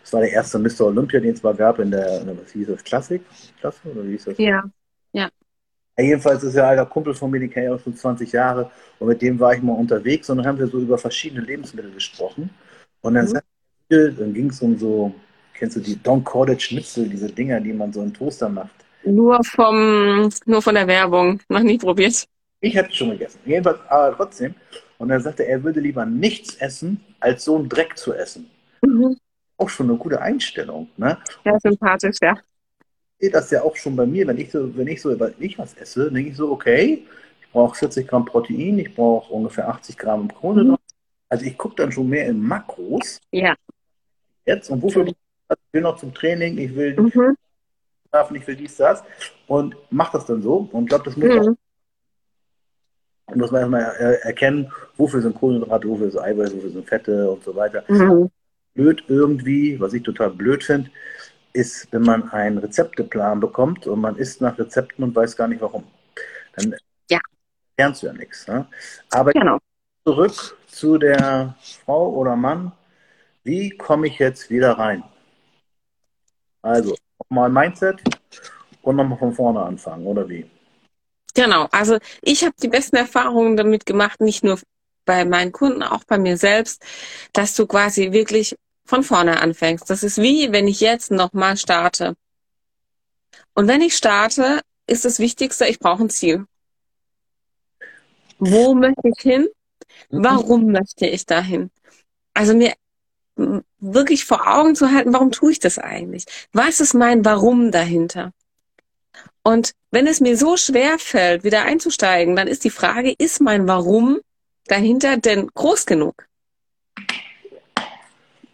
das 0.00 0.12
war 0.12 0.20
der 0.20 0.32
erste 0.32 0.58
Mr. 0.58 0.86
Olympia, 0.86 1.20
den 1.20 1.34
es 1.34 1.42
mal 1.42 1.54
gab 1.54 1.78
in 1.78 1.90
der, 1.90 2.22
was 2.26 2.52
hieß 2.52 2.68
das, 2.68 2.84
Klassik? 2.84 3.22
Klasse? 3.58 3.80
Oder 3.84 4.04
wie 4.04 4.12
hieß 4.12 4.24
das? 4.24 4.38
Ja, 4.38 4.64
ja. 5.12 5.28
Jedenfalls 5.98 6.42
ist 6.42 6.54
er 6.54 6.66
alter 6.66 6.86
Kumpel 6.86 7.14
von 7.14 7.30
mir, 7.30 7.40
den 7.40 7.50
kenne 7.50 7.66
ich 7.66 7.72
auch 7.72 7.80
schon 7.80 7.94
20 7.94 8.32
Jahre. 8.32 8.70
Und 8.98 9.08
mit 9.08 9.20
dem 9.22 9.38
war 9.38 9.54
ich 9.54 9.62
mal 9.62 9.72
unterwegs 9.72 10.30
und 10.30 10.38
dann 10.38 10.46
haben 10.46 10.58
wir 10.58 10.66
so 10.66 10.78
über 10.78 10.98
verschiedene 10.98 11.42
Lebensmittel 11.42 11.92
gesprochen. 11.92 12.50
Und 13.02 13.14
dann, 13.14 13.26
mhm. 13.26 14.16
dann 14.16 14.34
ging 14.34 14.50
es 14.50 14.60
um 14.62 14.78
so, 14.78 15.14
kennst 15.54 15.76
du 15.76 15.80
die 15.80 16.00
Don 16.02 16.24
Cordage 16.24 16.60
Schnitzel, 16.60 17.08
diese 17.08 17.30
Dinger, 17.30 17.60
die 17.60 17.72
man 17.72 17.92
so 17.92 18.02
in 18.02 18.14
Toaster 18.14 18.48
macht? 18.48 18.74
Nur 19.04 19.42
vom, 19.44 20.30
nur 20.44 20.62
von 20.62 20.74
der 20.74 20.86
Werbung, 20.86 21.40
noch 21.48 21.62
nie 21.62 21.78
probiert. 21.78 22.26
Ich 22.60 22.76
hatte 22.76 22.92
schon 22.92 23.10
gegessen. 23.10 23.40
Jedenfalls, 23.44 23.80
aber 23.88 24.16
trotzdem. 24.16 24.54
Und 24.98 25.08
dann 25.08 25.20
sagte 25.20 25.44
er, 25.44 25.50
er 25.50 25.64
würde 25.64 25.80
lieber 25.80 26.04
nichts 26.04 26.56
essen, 26.56 27.00
als 27.20 27.44
so 27.44 27.56
einen 27.56 27.68
Dreck 27.68 27.96
zu 27.96 28.12
essen. 28.12 28.50
Mhm. 28.82 29.16
Auch 29.56 29.68
schon 29.68 29.88
eine 29.88 29.98
gute 29.98 30.20
Einstellung. 30.20 30.88
Ne? 30.96 31.16
Ja, 31.44 31.58
sympathisch, 31.58 32.16
ja 32.22 32.34
das 33.28 33.50
ja 33.50 33.62
auch 33.62 33.76
schon 33.76 33.96
bei 33.96 34.06
mir, 34.06 34.26
wenn 34.26 34.38
ich 34.38 34.50
so, 34.50 34.74
wenn 34.76 34.86
ich 34.86 35.02
so 35.02 35.18
wenn 35.18 35.34
ich 35.38 35.58
was 35.58 35.74
esse, 35.74 36.10
denke 36.10 36.30
ich 36.30 36.36
so, 36.36 36.50
okay, 36.50 37.06
ich 37.40 37.50
brauche 37.50 37.76
40 37.76 38.08
Gramm 38.08 38.24
Protein, 38.24 38.78
ich 38.78 38.94
brauche 38.94 39.32
ungefähr 39.32 39.68
80 39.68 39.98
Gramm 39.98 40.32
Kohlenhydrate. 40.32 40.80
Mhm. 40.80 40.96
Also 41.28 41.44
ich 41.44 41.58
gucke 41.58 41.76
dann 41.76 41.92
schon 41.92 42.08
mehr 42.08 42.26
in 42.26 42.40
Makros. 42.40 43.20
Ja. 43.30 43.54
Jetzt 44.46 44.70
und 44.70 44.82
wofür 44.82 45.06
ich 45.06 45.14
will 45.72 45.82
noch 45.82 45.98
zum 45.98 46.14
Training, 46.14 46.58
ich 46.58 46.74
will 46.74 46.96
mhm. 46.98 47.36
schlafen, 48.08 48.36
ich 48.36 48.46
will 48.46 48.56
dies, 48.56 48.76
das 48.76 49.02
und 49.46 49.76
mache 49.90 50.16
das 50.16 50.26
dann 50.26 50.42
so 50.42 50.68
und 50.72 50.88
glaube, 50.88 51.04
das 51.04 51.16
muss 51.16 51.28
mhm. 51.28 51.40
auch 51.40 51.56
muss 53.36 53.50
man 53.50 53.60
erstmal 53.60 53.82
erkennen, 54.22 54.72
wofür 54.96 55.22
sind 55.22 55.36
Kohlenhydrate, 55.36 55.88
wofür 55.88 56.10
sind 56.10 56.20
Eiweiß, 56.20 56.56
wofür 56.56 56.70
sind 56.70 56.88
Fette 56.88 57.30
und 57.30 57.44
so 57.44 57.54
weiter. 57.54 57.84
Mhm. 57.88 58.30
Blöd 58.74 59.04
irgendwie, 59.08 59.78
was 59.80 59.92
ich 59.92 60.02
total 60.02 60.30
blöd 60.30 60.64
finde, 60.64 60.90
ist, 61.52 61.92
wenn 61.92 62.02
man 62.02 62.30
einen 62.30 62.58
Rezepteplan 62.58 63.40
bekommt 63.40 63.86
und 63.86 64.00
man 64.00 64.16
isst 64.16 64.40
nach 64.40 64.58
Rezepten 64.58 65.04
und 65.04 65.14
weiß 65.14 65.36
gar 65.36 65.48
nicht 65.48 65.60
warum. 65.60 65.84
Dann 66.56 66.76
ja. 67.10 67.20
lernst 67.76 68.02
du 68.02 68.06
ja 68.06 68.12
nichts. 68.12 68.46
Ne? 68.46 68.66
Aber 69.10 69.32
genau. 69.32 69.58
zurück 70.04 70.58
zu 70.66 70.98
der 70.98 71.56
Frau 71.84 72.10
oder 72.10 72.36
Mann. 72.36 72.72
Wie 73.42 73.70
komme 73.70 74.06
ich 74.06 74.18
jetzt 74.18 74.50
wieder 74.50 74.72
rein? 74.72 75.02
Also, 76.62 76.94
nochmal 77.18 77.48
Mindset 77.48 78.02
und 78.82 78.96
nochmal 78.96 79.18
von 79.18 79.32
vorne 79.32 79.62
anfangen, 79.62 80.06
oder 80.06 80.28
wie? 80.28 80.48
Genau, 81.34 81.68
also 81.70 81.98
ich 82.22 82.44
habe 82.44 82.54
die 82.62 82.68
besten 82.68 82.96
Erfahrungen 82.96 83.56
damit 83.56 83.86
gemacht, 83.86 84.20
nicht 84.20 84.44
nur 84.44 84.58
bei 85.06 85.24
meinen 85.24 85.52
Kunden, 85.52 85.82
auch 85.82 86.04
bei 86.04 86.18
mir 86.18 86.36
selbst, 86.36 86.84
dass 87.32 87.54
du 87.54 87.66
quasi 87.66 88.12
wirklich 88.12 88.56
von 88.90 89.04
vorne 89.04 89.40
anfängst. 89.40 89.88
Das 89.88 90.02
ist 90.02 90.18
wie, 90.18 90.52
wenn 90.52 90.66
ich 90.68 90.80
jetzt 90.80 91.10
nochmal 91.10 91.56
starte. 91.56 92.16
Und 93.54 93.68
wenn 93.68 93.80
ich 93.80 93.96
starte, 93.96 94.60
ist 94.86 95.04
das 95.04 95.20
Wichtigste, 95.20 95.66
ich 95.66 95.78
brauche 95.78 96.02
ein 96.02 96.10
Ziel. 96.10 96.44
Wo 98.38 98.74
möchte 98.74 99.08
ich 99.08 99.20
hin? 99.22 99.48
Warum 100.08 100.72
möchte 100.72 101.06
ich 101.06 101.24
dahin? 101.24 101.70
Also 102.34 102.54
mir 102.54 102.72
wirklich 103.78 104.24
vor 104.24 104.46
Augen 104.46 104.74
zu 104.74 104.90
halten, 104.90 105.12
warum 105.12 105.30
tue 105.30 105.52
ich 105.52 105.60
das 105.60 105.78
eigentlich? 105.78 106.24
Was 106.52 106.80
ist 106.80 106.94
mein 106.94 107.24
Warum 107.24 107.70
dahinter? 107.70 108.32
Und 109.42 109.72
wenn 109.90 110.06
es 110.06 110.20
mir 110.20 110.36
so 110.36 110.56
schwer 110.56 110.98
fällt, 110.98 111.44
wieder 111.44 111.62
einzusteigen, 111.62 112.34
dann 112.36 112.48
ist 112.48 112.64
die 112.64 112.70
Frage, 112.70 113.14
ist 113.16 113.40
mein 113.40 113.68
Warum 113.68 114.20
dahinter 114.66 115.16
denn 115.16 115.46
groß 115.46 115.86
genug? 115.86 116.26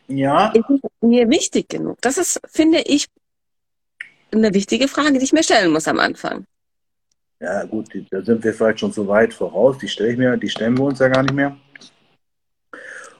Ja. 0.09 0.49
Ist 0.53 0.65
mir 1.01 1.29
wichtig 1.29 1.69
genug? 1.69 1.99
Das 2.01 2.19
ist, 2.19 2.41
finde 2.47 2.81
ich, 2.81 3.07
eine 4.33 4.55
wichtige 4.55 4.89
Frage, 4.89 5.19
die 5.19 5.25
ich 5.25 5.33
mir 5.33 5.43
stellen 5.43 5.73
muss 5.73 5.89
am 5.89 5.99
Anfang. 5.99 6.47
Ja, 7.41 7.65
gut, 7.65 7.89
da 8.11 8.23
sind 8.23 8.43
wir 8.43 8.55
vielleicht 8.55 8.81
schon 8.81 8.93
so 8.93 9.07
weit 9.07 9.35
voraus. 9.35 9.79
Die 9.79 9.89
stelle 9.89 10.13
ich 10.13 10.19
mir, 10.19 10.37
die 10.37 10.49
stellen 10.49 10.77
wir 10.77 10.85
uns 10.85 10.99
ja 10.99 11.09
gar 11.09 11.23
nicht 11.23 11.35
mehr. 11.35 11.57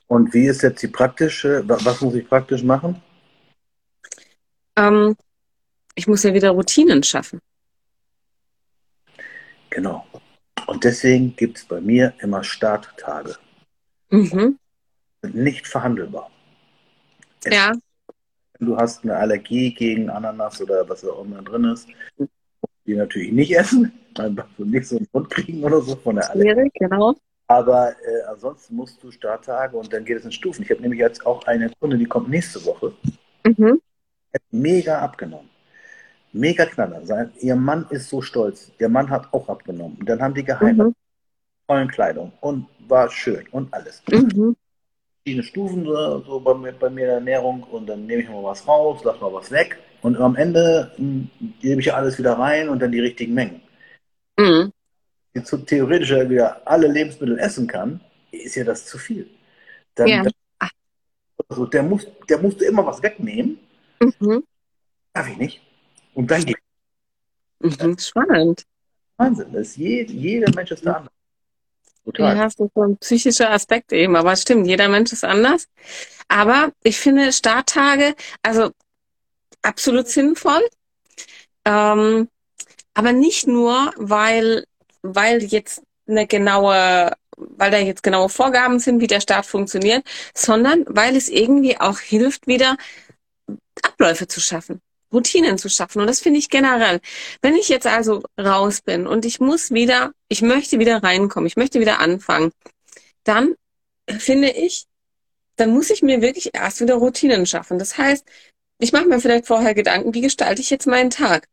Und 0.07 0.33
wie 0.33 0.47
ist 0.47 0.63
jetzt 0.63 0.81
die 0.81 0.87
praktische, 0.87 1.63
was 1.67 2.01
muss 2.01 2.15
ich 2.15 2.27
praktisch 2.27 2.63
machen? 2.63 3.01
Ähm, 4.75 5.15
ich 5.95 6.07
muss 6.07 6.23
ja 6.23 6.33
wieder 6.33 6.51
Routinen 6.51 7.03
schaffen. 7.03 7.39
Genau. 9.69 10.05
Und 10.65 10.83
deswegen 10.83 11.35
gibt 11.35 11.57
es 11.57 11.65
bei 11.65 11.81
mir 11.81 12.13
immer 12.19 12.43
Starttage. 12.43 13.35
Mhm. 14.09 14.57
Nicht 15.23 15.67
verhandelbar. 15.67 16.31
Ja. 17.45 17.73
Du 18.59 18.75
hast 18.75 19.03
eine 19.03 19.15
Allergie 19.15 19.73
gegen 19.73 20.09
Ananas 20.09 20.61
oder 20.61 20.87
was 20.89 21.05
auch 21.05 21.23
immer 21.23 21.41
drin 21.41 21.65
ist. 21.65 21.87
Die 22.85 22.95
natürlich 22.95 23.31
nicht 23.31 23.55
essen, 23.55 23.91
einfach 24.17 24.47
nicht 24.57 24.87
so 24.87 24.97
einen 24.97 25.07
Mund 25.11 25.29
kriegen 25.29 25.63
oder 25.63 25.81
so 25.81 25.95
von 25.97 26.15
der 26.15 26.29
Allergie. 26.29 26.51
Schwierig, 26.51 26.73
genau. 26.73 27.15
Aber 27.47 27.91
äh, 27.91 28.23
ansonsten 28.29 28.75
musst 28.75 29.01
du 29.03 29.11
Starttage 29.11 29.77
und 29.77 29.91
dann 29.93 30.03
geht 30.03 30.17
es 30.17 30.25
in 30.25 30.31
Stufen. 30.31 30.63
Ich 30.63 30.71
habe 30.71 30.81
nämlich 30.81 30.99
jetzt 30.99 31.25
auch 31.25 31.45
eine 31.45 31.69
Kunde, 31.79 31.97
die 31.97 32.05
kommt 32.05 32.29
nächste 32.29 32.63
Woche. 32.65 32.93
Mhm. 33.45 33.81
Hat 34.33 34.41
mega 34.51 34.99
abgenommen. 34.99 35.49
Mega 36.33 36.65
Knaller. 36.65 37.05
Sein, 37.05 37.31
ihr 37.39 37.55
Mann 37.55 37.85
ist 37.89 38.09
so 38.09 38.21
stolz. 38.21 38.71
Der 38.79 38.89
Mann 38.89 39.09
hat 39.09 39.33
auch 39.33 39.47
abgenommen. 39.47 39.97
Und 39.99 40.09
dann 40.09 40.21
haben 40.21 40.33
die 40.33 40.43
geheiratet. 40.43 40.77
Mhm. 40.77 40.95
Tollen 41.67 41.87
Kleidung 41.89 42.31
und 42.41 42.67
war 42.87 43.09
schön 43.09 43.45
und 43.51 43.73
alles. 43.73 44.01
Mhm. 44.09 44.55
Verschiedene 45.27 45.43
Stufen 45.43 45.85
so 46.25 46.39
bei 46.39 46.53
mir, 46.53 46.71
bei 46.71 46.89
mir 46.89 47.01
in 47.01 47.07
der 47.07 47.15
Ernährung 47.15 47.63
und 47.63 47.85
dann 47.87 48.05
nehme 48.05 48.21
ich 48.21 48.29
mal 48.29 48.43
was 48.43 48.65
raus, 48.65 49.03
lasse 49.03 49.19
mal 49.19 49.33
was 49.33 49.51
weg 49.51 49.77
und 50.01 50.15
am 50.15 50.37
Ende 50.37 50.89
hm, 50.95 51.29
gebe 51.59 51.81
ich 51.81 51.93
alles 51.93 52.17
wieder 52.17 52.39
rein 52.39 52.69
und 52.69 52.81
dann 52.81 52.93
die 52.93 53.01
richtigen 53.01 53.33
Mengen. 53.33 53.61
Mhm. 54.39 54.71
Jetzt 55.33 55.53
theoretisch 55.65 56.11
wieder 56.11 56.61
alle 56.65 56.87
Lebensmittel 56.87 57.37
essen 57.39 57.67
kann, 57.67 57.99
ist 58.31 58.55
ja 58.55 58.63
das 58.63 58.85
zu 58.85 58.97
viel. 58.97 59.29
Dann, 59.95 60.07
ja. 60.07 60.23
also 61.49 61.65
der, 61.65 61.83
muss, 61.83 62.07
der 62.29 62.37
musste 62.37 62.63
immer 62.63 62.85
was 62.85 63.03
wegnehmen. 63.03 63.59
Mhm. 63.99 64.45
Darf 65.11 65.27
ich 65.27 65.37
nicht. 65.37 65.61
Und 66.13 66.31
dann 66.31 66.45
geht 66.45 66.57
mhm, 67.59 67.97
Spannend. 67.99 68.63
Wahnsinn. 69.17 69.51
Das 69.51 69.75
jeder 69.75 70.49
Mensch 70.55 70.71
ist 70.71 70.85
da 70.85 70.93
anders. 70.93 71.16
Total. 72.07 72.37
Ja, 72.37 72.43
das 72.45 72.55
ist 72.55 72.71
so 72.73 72.81
ein 72.81 72.97
psychischer 72.97 73.51
Aspekt 73.51 73.91
eben, 73.91 74.15
aber 74.15 74.31
es 74.31 74.43
stimmt, 74.43 74.65
jeder 74.65 74.87
Mensch 74.87 75.11
ist 75.11 75.25
anders. 75.25 75.67
Aber 76.29 76.71
ich 76.83 76.97
finde 76.97 77.33
Starttage, 77.33 78.15
also 78.41 78.71
absolut 79.61 80.07
sinnvoll. 80.07 80.61
Ähm, 81.65 82.29
aber 82.93 83.11
nicht 83.11 83.45
nur, 83.47 83.93
weil, 83.97 84.65
weil 85.01 85.43
jetzt 85.43 85.83
eine 86.07 86.27
genaue, 86.27 87.11
weil 87.35 87.71
da 87.71 87.77
jetzt 87.77 88.03
genaue 88.03 88.29
Vorgaben 88.29 88.79
sind, 88.79 89.01
wie 89.01 89.07
der 89.07 89.19
Start 89.19 89.45
funktioniert, 89.45 90.05
sondern 90.33 90.85
weil 90.87 91.15
es 91.15 91.27
irgendwie 91.27 91.77
auch 91.77 91.99
hilft, 91.99 92.47
wieder 92.47 92.77
Abläufe 93.83 94.27
zu 94.27 94.39
schaffen. 94.39 94.81
Routinen 95.11 95.57
zu 95.57 95.69
schaffen. 95.69 96.01
Und 96.01 96.07
das 96.07 96.19
finde 96.19 96.39
ich 96.39 96.49
generell. 96.49 96.99
Wenn 97.41 97.55
ich 97.55 97.69
jetzt 97.69 97.87
also 97.87 98.23
raus 98.39 98.81
bin 98.81 99.07
und 99.07 99.25
ich 99.25 99.39
muss 99.39 99.71
wieder, 99.71 100.11
ich 100.27 100.41
möchte 100.41 100.79
wieder 100.79 101.03
reinkommen, 101.03 101.47
ich 101.47 101.57
möchte 101.57 101.79
wieder 101.79 101.99
anfangen, 101.99 102.51
dann 103.23 103.55
finde 104.17 104.49
ich, 104.49 104.85
dann 105.55 105.71
muss 105.71 105.89
ich 105.89 106.01
mir 106.01 106.21
wirklich 106.21 106.53
erst 106.53 106.81
wieder 106.81 106.95
Routinen 106.95 107.45
schaffen. 107.45 107.79
Das 107.79 107.97
heißt, 107.97 108.25
ich 108.79 108.91
mache 108.91 109.05
mir 109.05 109.19
vielleicht 109.19 109.47
vorher 109.47 109.73
Gedanken, 109.73 110.13
wie 110.13 110.21
gestalte 110.21 110.61
ich 110.61 110.69
jetzt 110.69 110.87
meinen 110.87 111.09
Tag? 111.09 111.47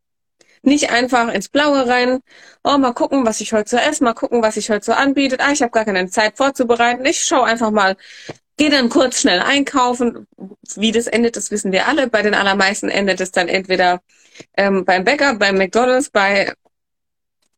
Nicht 0.61 0.89
einfach 0.89 1.31
ins 1.31 1.49
Blaue 1.49 1.87
rein, 1.87 2.21
oh, 2.63 2.77
mal 2.77 2.93
gucken, 2.93 3.25
was 3.25 3.39
ich 3.39 3.53
heute 3.53 3.69
so 3.69 3.77
esse, 3.77 4.03
mal 4.03 4.13
gucken, 4.13 4.41
was 4.41 4.57
ich 4.57 4.69
heute 4.69 4.85
so 4.85 4.93
anbietet. 4.93 5.41
Ah, 5.41 5.51
ich 5.51 5.61
habe 5.61 5.71
gar 5.71 5.85
keine 5.85 6.09
Zeit 6.09 6.37
vorzubereiten. 6.37 7.05
Ich 7.05 7.23
schaue 7.23 7.45
einfach 7.45 7.71
mal, 7.71 7.95
Geh 8.57 8.69
dann 8.69 8.89
kurz 8.89 9.19
schnell 9.19 9.41
einkaufen. 9.41 10.27
Wie 10.75 10.91
das 10.91 11.07
endet, 11.07 11.35
das 11.35 11.51
wissen 11.51 11.71
wir 11.71 11.87
alle. 11.87 12.07
Bei 12.09 12.21
den 12.21 12.33
allermeisten 12.33 12.89
endet 12.89 13.21
es 13.21 13.31
dann 13.31 13.47
entweder 13.47 14.01
ähm, 14.57 14.85
beim 14.85 15.03
Bäcker, 15.03 15.35
beim 15.35 15.57
McDonalds, 15.57 16.09
bei 16.09 16.53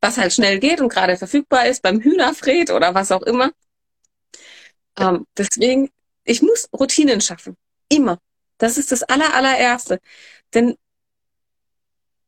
was 0.02 0.18
halt 0.18 0.34
schnell 0.34 0.60
geht 0.60 0.80
und 0.80 0.90
gerade 0.90 1.18
verfügbar 1.18 1.68
ist, 1.68 1.82
beim 1.82 2.00
Hühnerfred 2.00 2.72
oder 2.72 2.94
was 2.94 3.12
auch 3.12 3.24
immer. 3.24 3.52
Ähm, 4.98 5.26
deswegen, 5.36 5.90
ich 6.24 6.42
muss 6.42 6.68
Routinen 6.74 7.22
schaffen. 7.22 7.58
Immer. 7.90 8.20
Das 8.58 8.78
ist 8.78 8.92
das 8.92 9.04
aller, 9.04 9.34
allererste. 9.34 10.00
Denn 10.54 10.76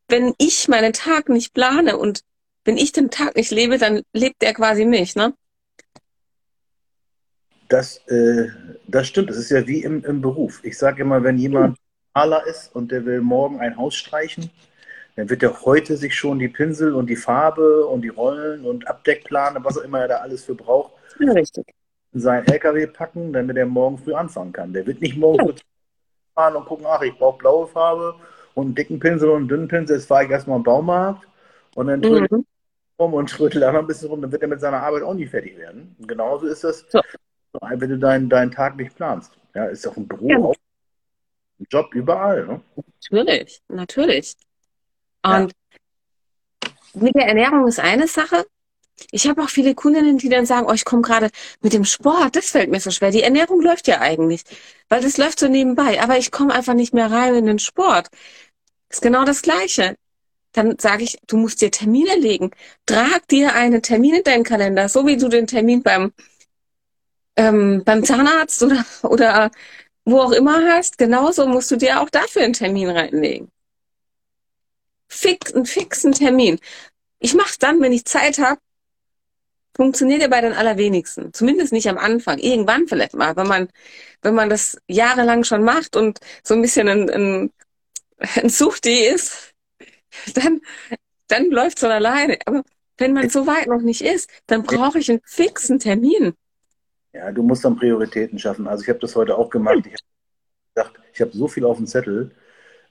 wenn 0.07 0.33
ich 0.37 0.67
meinen 0.67 0.93
Tag 0.93 1.29
nicht 1.29 1.53
plane 1.53 1.97
und 1.97 2.21
wenn 2.65 2.77
ich 2.77 2.91
den 2.91 3.09
Tag 3.11 3.35
nicht 3.35 3.51
lebe, 3.51 3.77
dann 3.77 4.03
lebt 4.13 4.41
der 4.41 4.53
quasi 4.53 4.85
mich, 4.85 5.15
ne? 5.15 5.33
Das, 7.69 7.97
äh, 8.07 8.47
das 8.87 9.07
stimmt. 9.07 9.29
Das 9.29 9.37
ist 9.37 9.51
ja 9.51 9.65
wie 9.67 9.83
im, 9.83 10.03
im 10.03 10.21
Beruf. 10.21 10.59
Ich 10.63 10.77
sage 10.77 11.03
immer, 11.03 11.23
wenn 11.23 11.37
jemand 11.37 11.77
Maler 12.15 12.45
ist 12.47 12.75
und 12.75 12.91
der 12.91 13.05
will 13.05 13.21
morgen 13.21 13.59
ein 13.59 13.77
Haus 13.77 13.95
streichen, 13.95 14.49
dann 15.15 15.29
wird 15.29 15.43
er 15.43 15.61
heute 15.61 15.95
sich 15.95 16.15
schon 16.15 16.39
die 16.39 16.47
Pinsel 16.47 16.95
und 16.95 17.07
die 17.07 17.15
Farbe 17.15 17.85
und 17.85 18.01
die 18.01 18.09
Rollen 18.09 18.65
und 18.65 18.87
Abdeckplane, 18.87 19.63
was 19.63 19.77
auch 19.77 19.83
immer 19.83 20.01
er 20.01 20.07
da 20.07 20.15
alles 20.17 20.43
für 20.45 20.55
braucht, 20.55 20.93
ja, 21.19 21.31
richtig. 21.31 21.67
in 22.13 22.19
seinen 22.21 22.47
LKW 22.47 22.87
packen, 22.87 23.33
damit 23.33 23.55
er 23.55 23.67
morgen 23.67 23.97
früh 23.97 24.13
anfangen 24.13 24.51
kann. 24.51 24.73
Der 24.73 24.87
wird 24.87 25.01
nicht 25.01 25.17
morgen 25.17 25.39
früh 25.39 25.53
fahren 26.33 26.55
und 26.55 26.65
gucken, 26.65 26.85
ach, 26.89 27.01
ich 27.01 27.15
brauche 27.17 27.37
blaue 27.37 27.67
Farbe 27.67 28.15
und 28.55 28.65
einen 28.65 28.75
dicken 28.75 28.99
Pinsel 28.99 29.29
und 29.29 29.37
einen 29.37 29.47
dünnen 29.47 29.67
Pinsel. 29.67 29.97
Jetzt 29.97 30.07
fahre 30.07 30.25
ich 30.25 30.31
erstmal 30.31 30.57
im 30.57 30.63
Baumarkt 30.63 31.27
und 31.75 31.87
dann 31.87 32.01
trödel 32.01 32.27
mhm. 32.31 32.45
rum 32.99 33.13
und 33.13 33.29
trödel 33.29 33.61
da 33.61 33.71
noch 33.71 33.81
ein 33.81 33.87
bisschen 33.87 34.09
rum, 34.09 34.21
dann 34.21 34.31
wird 34.31 34.41
er 34.41 34.47
mit 34.47 34.59
seiner 34.59 34.81
Arbeit 34.81 35.03
auch 35.03 35.13
nie 35.13 35.27
fertig 35.27 35.57
werden. 35.57 35.95
Und 35.99 36.07
genauso 36.07 36.47
ist 36.47 36.63
das 36.63 36.85
so 37.59 37.67
wenn 37.69 37.89
du 37.89 37.97
deinen, 37.97 38.29
deinen 38.29 38.51
Tag 38.51 38.75
nicht 38.75 38.95
planst. 38.95 39.31
Ja, 39.53 39.65
ist 39.65 39.87
auch 39.87 39.97
ein 39.97 40.07
Büro, 40.07 40.27
ja. 40.27 40.37
ein 41.59 41.67
Job 41.69 41.93
überall. 41.93 42.45
Ne? 42.45 42.61
Natürlich, 43.09 43.61
natürlich. 43.67 44.35
Und 45.23 45.51
ja. 46.63 46.69
mit 46.93 47.15
der 47.15 47.27
Ernährung 47.27 47.67
ist 47.67 47.79
eine 47.79 48.07
Sache. 48.07 48.45
Ich 49.11 49.27
habe 49.27 49.41
auch 49.41 49.49
viele 49.49 49.75
Kundinnen, 49.75 50.17
die 50.17 50.29
dann 50.29 50.45
sagen, 50.45 50.67
oh, 50.69 50.73
ich 50.73 50.85
komme 50.85 51.01
gerade 51.01 51.29
mit 51.61 51.73
dem 51.73 51.85
Sport, 51.85 52.35
das 52.35 52.51
fällt 52.51 52.69
mir 52.69 52.79
so 52.81 52.91
schwer. 52.91 53.11
Die 53.11 53.23
Ernährung 53.23 53.61
läuft 53.61 53.87
ja 53.87 54.01
eigentlich, 54.01 54.43
weil 54.89 55.01
das 55.01 55.17
läuft 55.17 55.39
so 55.39 55.47
nebenbei, 55.47 56.01
aber 56.01 56.17
ich 56.17 56.31
komme 56.31 56.53
einfach 56.53 56.73
nicht 56.73 56.93
mehr 56.93 57.09
rein 57.09 57.35
in 57.35 57.45
den 57.45 57.59
Sport. 57.59 58.09
Ist 58.89 59.01
genau 59.01 59.23
das 59.23 59.41
Gleiche. 59.41 59.95
Dann 60.51 60.77
sage 60.79 61.03
ich, 61.03 61.17
du 61.27 61.37
musst 61.37 61.61
dir 61.61 61.71
Termine 61.71 62.15
legen. 62.15 62.51
Trag 62.85 63.27
dir 63.27 63.53
einen 63.53 63.81
Termin 63.81 64.15
in 64.15 64.23
deinen 64.23 64.43
Kalender, 64.43 64.89
so 64.89 65.05
wie 65.05 65.15
du 65.15 65.29
den 65.29 65.47
Termin 65.47 65.83
beim 65.83 66.11
ähm, 67.39 67.83
beim 67.85 68.03
Zahnarzt 68.03 68.61
oder, 68.63 68.85
oder 69.03 69.51
wo 70.03 70.19
auch 70.19 70.31
immer 70.31 70.73
hast, 70.73 70.97
genauso 70.97 71.47
musst 71.47 71.71
du 71.71 71.77
dir 71.77 72.01
auch 72.01 72.09
dafür 72.09 72.43
einen 72.43 72.53
Termin 72.53 72.89
reinlegen. 72.89 73.49
Fix, 75.07 75.53
einen 75.53 75.65
fixen 75.65 76.11
Termin. 76.11 76.59
Ich 77.19 77.33
mache 77.33 77.55
dann, 77.59 77.81
wenn 77.81 77.93
ich 77.93 78.03
Zeit 78.05 78.39
habe. 78.39 78.59
Funktioniert 79.73 80.21
ja 80.21 80.27
bei 80.27 80.41
den 80.41 80.51
allerwenigsten. 80.51 81.33
Zumindest 81.33 81.71
nicht 81.71 81.87
am 81.87 81.97
Anfang. 81.97 82.39
Irgendwann 82.39 82.87
vielleicht 82.87 83.13
mal, 83.13 83.37
wenn 83.37 83.47
man, 83.47 83.69
wenn 84.21 84.35
man 84.35 84.49
das 84.49 84.77
jahrelang 84.87 85.45
schon 85.45 85.63
macht 85.63 85.95
und 85.95 86.19
so 86.43 86.55
ein 86.55 86.61
bisschen 86.61 86.89
ein, 86.89 87.09
ein, 87.09 87.51
ein 88.17 88.49
Suchti 88.49 89.05
ist, 89.05 89.53
dann, 90.33 90.59
dann 91.27 91.45
läuft 91.49 91.77
es 91.77 91.83
von 91.83 91.91
alleine. 91.91 92.37
Aber 92.45 92.63
wenn 92.97 93.13
man 93.13 93.29
so 93.29 93.47
weit 93.47 93.67
noch 93.67 93.81
nicht 93.81 94.01
ist, 94.01 94.29
dann 94.47 94.63
brauche 94.63 94.99
ich 94.99 95.09
einen 95.09 95.21
fixen 95.23 95.79
Termin. 95.79 96.35
Ja, 97.13 97.31
du 97.31 97.43
musst 97.43 97.65
dann 97.65 97.75
Prioritäten 97.75 98.37
schaffen. 98.37 98.67
Also 98.67 98.83
ich 98.83 98.89
habe 98.89 98.99
das 98.99 99.15
heute 99.15 99.37
auch 99.37 99.49
gemacht. 99.49 99.79
Ich 99.85 99.93
habe 99.93 100.03
gedacht, 100.75 100.99
ich 101.13 101.21
habe 101.21 101.31
so 101.31 101.47
viel 101.47 101.65
auf 101.65 101.77
dem 101.77 101.87
Zettel. 101.87 102.31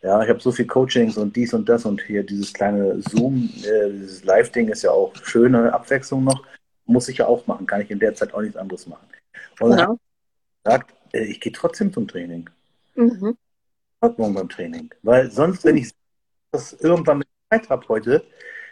Ja, 0.02 0.22
ich 0.22 0.28
habe 0.28 0.40
so 0.40 0.52
viel 0.52 0.66
Coachings 0.66 1.16
und 1.16 1.34
dies 1.34 1.54
und 1.54 1.68
das 1.68 1.84
und 1.84 2.00
hier 2.02 2.22
dieses 2.22 2.52
kleine 2.52 3.00
Zoom, 3.00 3.50
äh, 3.64 3.90
dieses 3.90 4.24
Live-Ding 4.24 4.68
ist 4.68 4.82
ja 4.82 4.92
auch 4.92 5.14
schöne 5.24 5.72
Abwechslung 5.72 6.24
noch. 6.24 6.44
Muss 6.86 7.08
ich 7.08 7.18
ja 7.18 7.26
auch 7.26 7.46
machen, 7.46 7.66
kann 7.66 7.80
ich 7.80 7.90
in 7.90 7.98
der 7.98 8.14
Zeit 8.14 8.32
auch 8.32 8.40
nichts 8.40 8.56
anderes 8.56 8.86
machen. 8.86 9.06
Und 9.60 9.72
genau. 9.72 9.98
dann 10.62 10.80
gesagt, 10.80 10.94
äh, 11.12 11.24
ich 11.24 11.40
gehe 11.40 11.52
trotzdem 11.52 11.92
zum 11.92 12.06
Training. 12.06 12.48
Mhm. 12.94 13.36
Morgen 14.00 14.34
beim 14.34 14.48
Training. 14.48 14.90
Weil 15.02 15.30
sonst, 15.30 15.64
wenn 15.64 15.76
ich 15.76 15.90
das 16.52 16.72
irgendwann 16.74 17.18
mit 17.18 17.28
Zeit 17.50 17.68
habe 17.68 17.88
heute, 17.88 18.24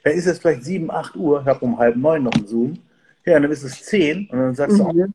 dann 0.04 0.12
ist 0.12 0.26
es 0.26 0.38
vielleicht 0.38 0.64
7, 0.64 0.90
8 0.90 1.16
Uhr, 1.16 1.40
ich 1.40 1.46
habe 1.46 1.64
um 1.64 1.78
halb 1.78 1.96
neun 1.96 2.22
noch 2.22 2.32
einen 2.34 2.46
Zoom. 2.46 2.78
Ja, 3.24 3.40
dann 3.40 3.50
ist 3.50 3.64
es 3.64 3.82
10 3.82 4.30
und 4.30 4.38
dann 4.38 4.54
sagst 4.54 4.78
mhm. 4.78 4.92
du, 4.92 5.12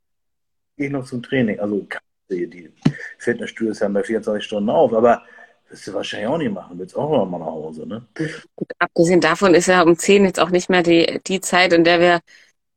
gehe 0.82 0.88
ich 0.88 0.94
noch 0.94 1.06
zum 1.06 1.24
Training. 1.24 1.60
Also 1.60 1.88
die 2.30 2.72
Fitnessstudios 3.20 3.82
haben 3.82 3.94
bei 3.94 4.04
24 4.04 4.44
Stunden 4.44 4.70
auf, 4.70 4.94
aber 4.94 5.24
Wirst 5.72 5.88
du 5.88 5.94
wahrscheinlich 5.94 6.28
auch 6.28 6.38
nicht 6.38 6.52
machen, 6.52 6.78
willst 6.78 6.98
auch 6.98 7.10
noch 7.10 7.26
mal 7.26 7.40
nach 7.40 7.46
Hause, 7.46 7.88
ne? 7.88 8.06
Gut, 8.58 8.68
abgesehen 8.78 9.22
davon 9.22 9.54
ist 9.54 9.68
ja 9.68 9.82
um 9.84 9.98
10 9.98 10.26
jetzt 10.26 10.40
auch 10.40 10.50
nicht 10.50 10.70
mehr 10.70 10.84
die, 10.84 11.22
die 11.26 11.40
Zeit, 11.40 11.72
in 11.72 11.86
der 11.86 12.02
wir 12.02 12.20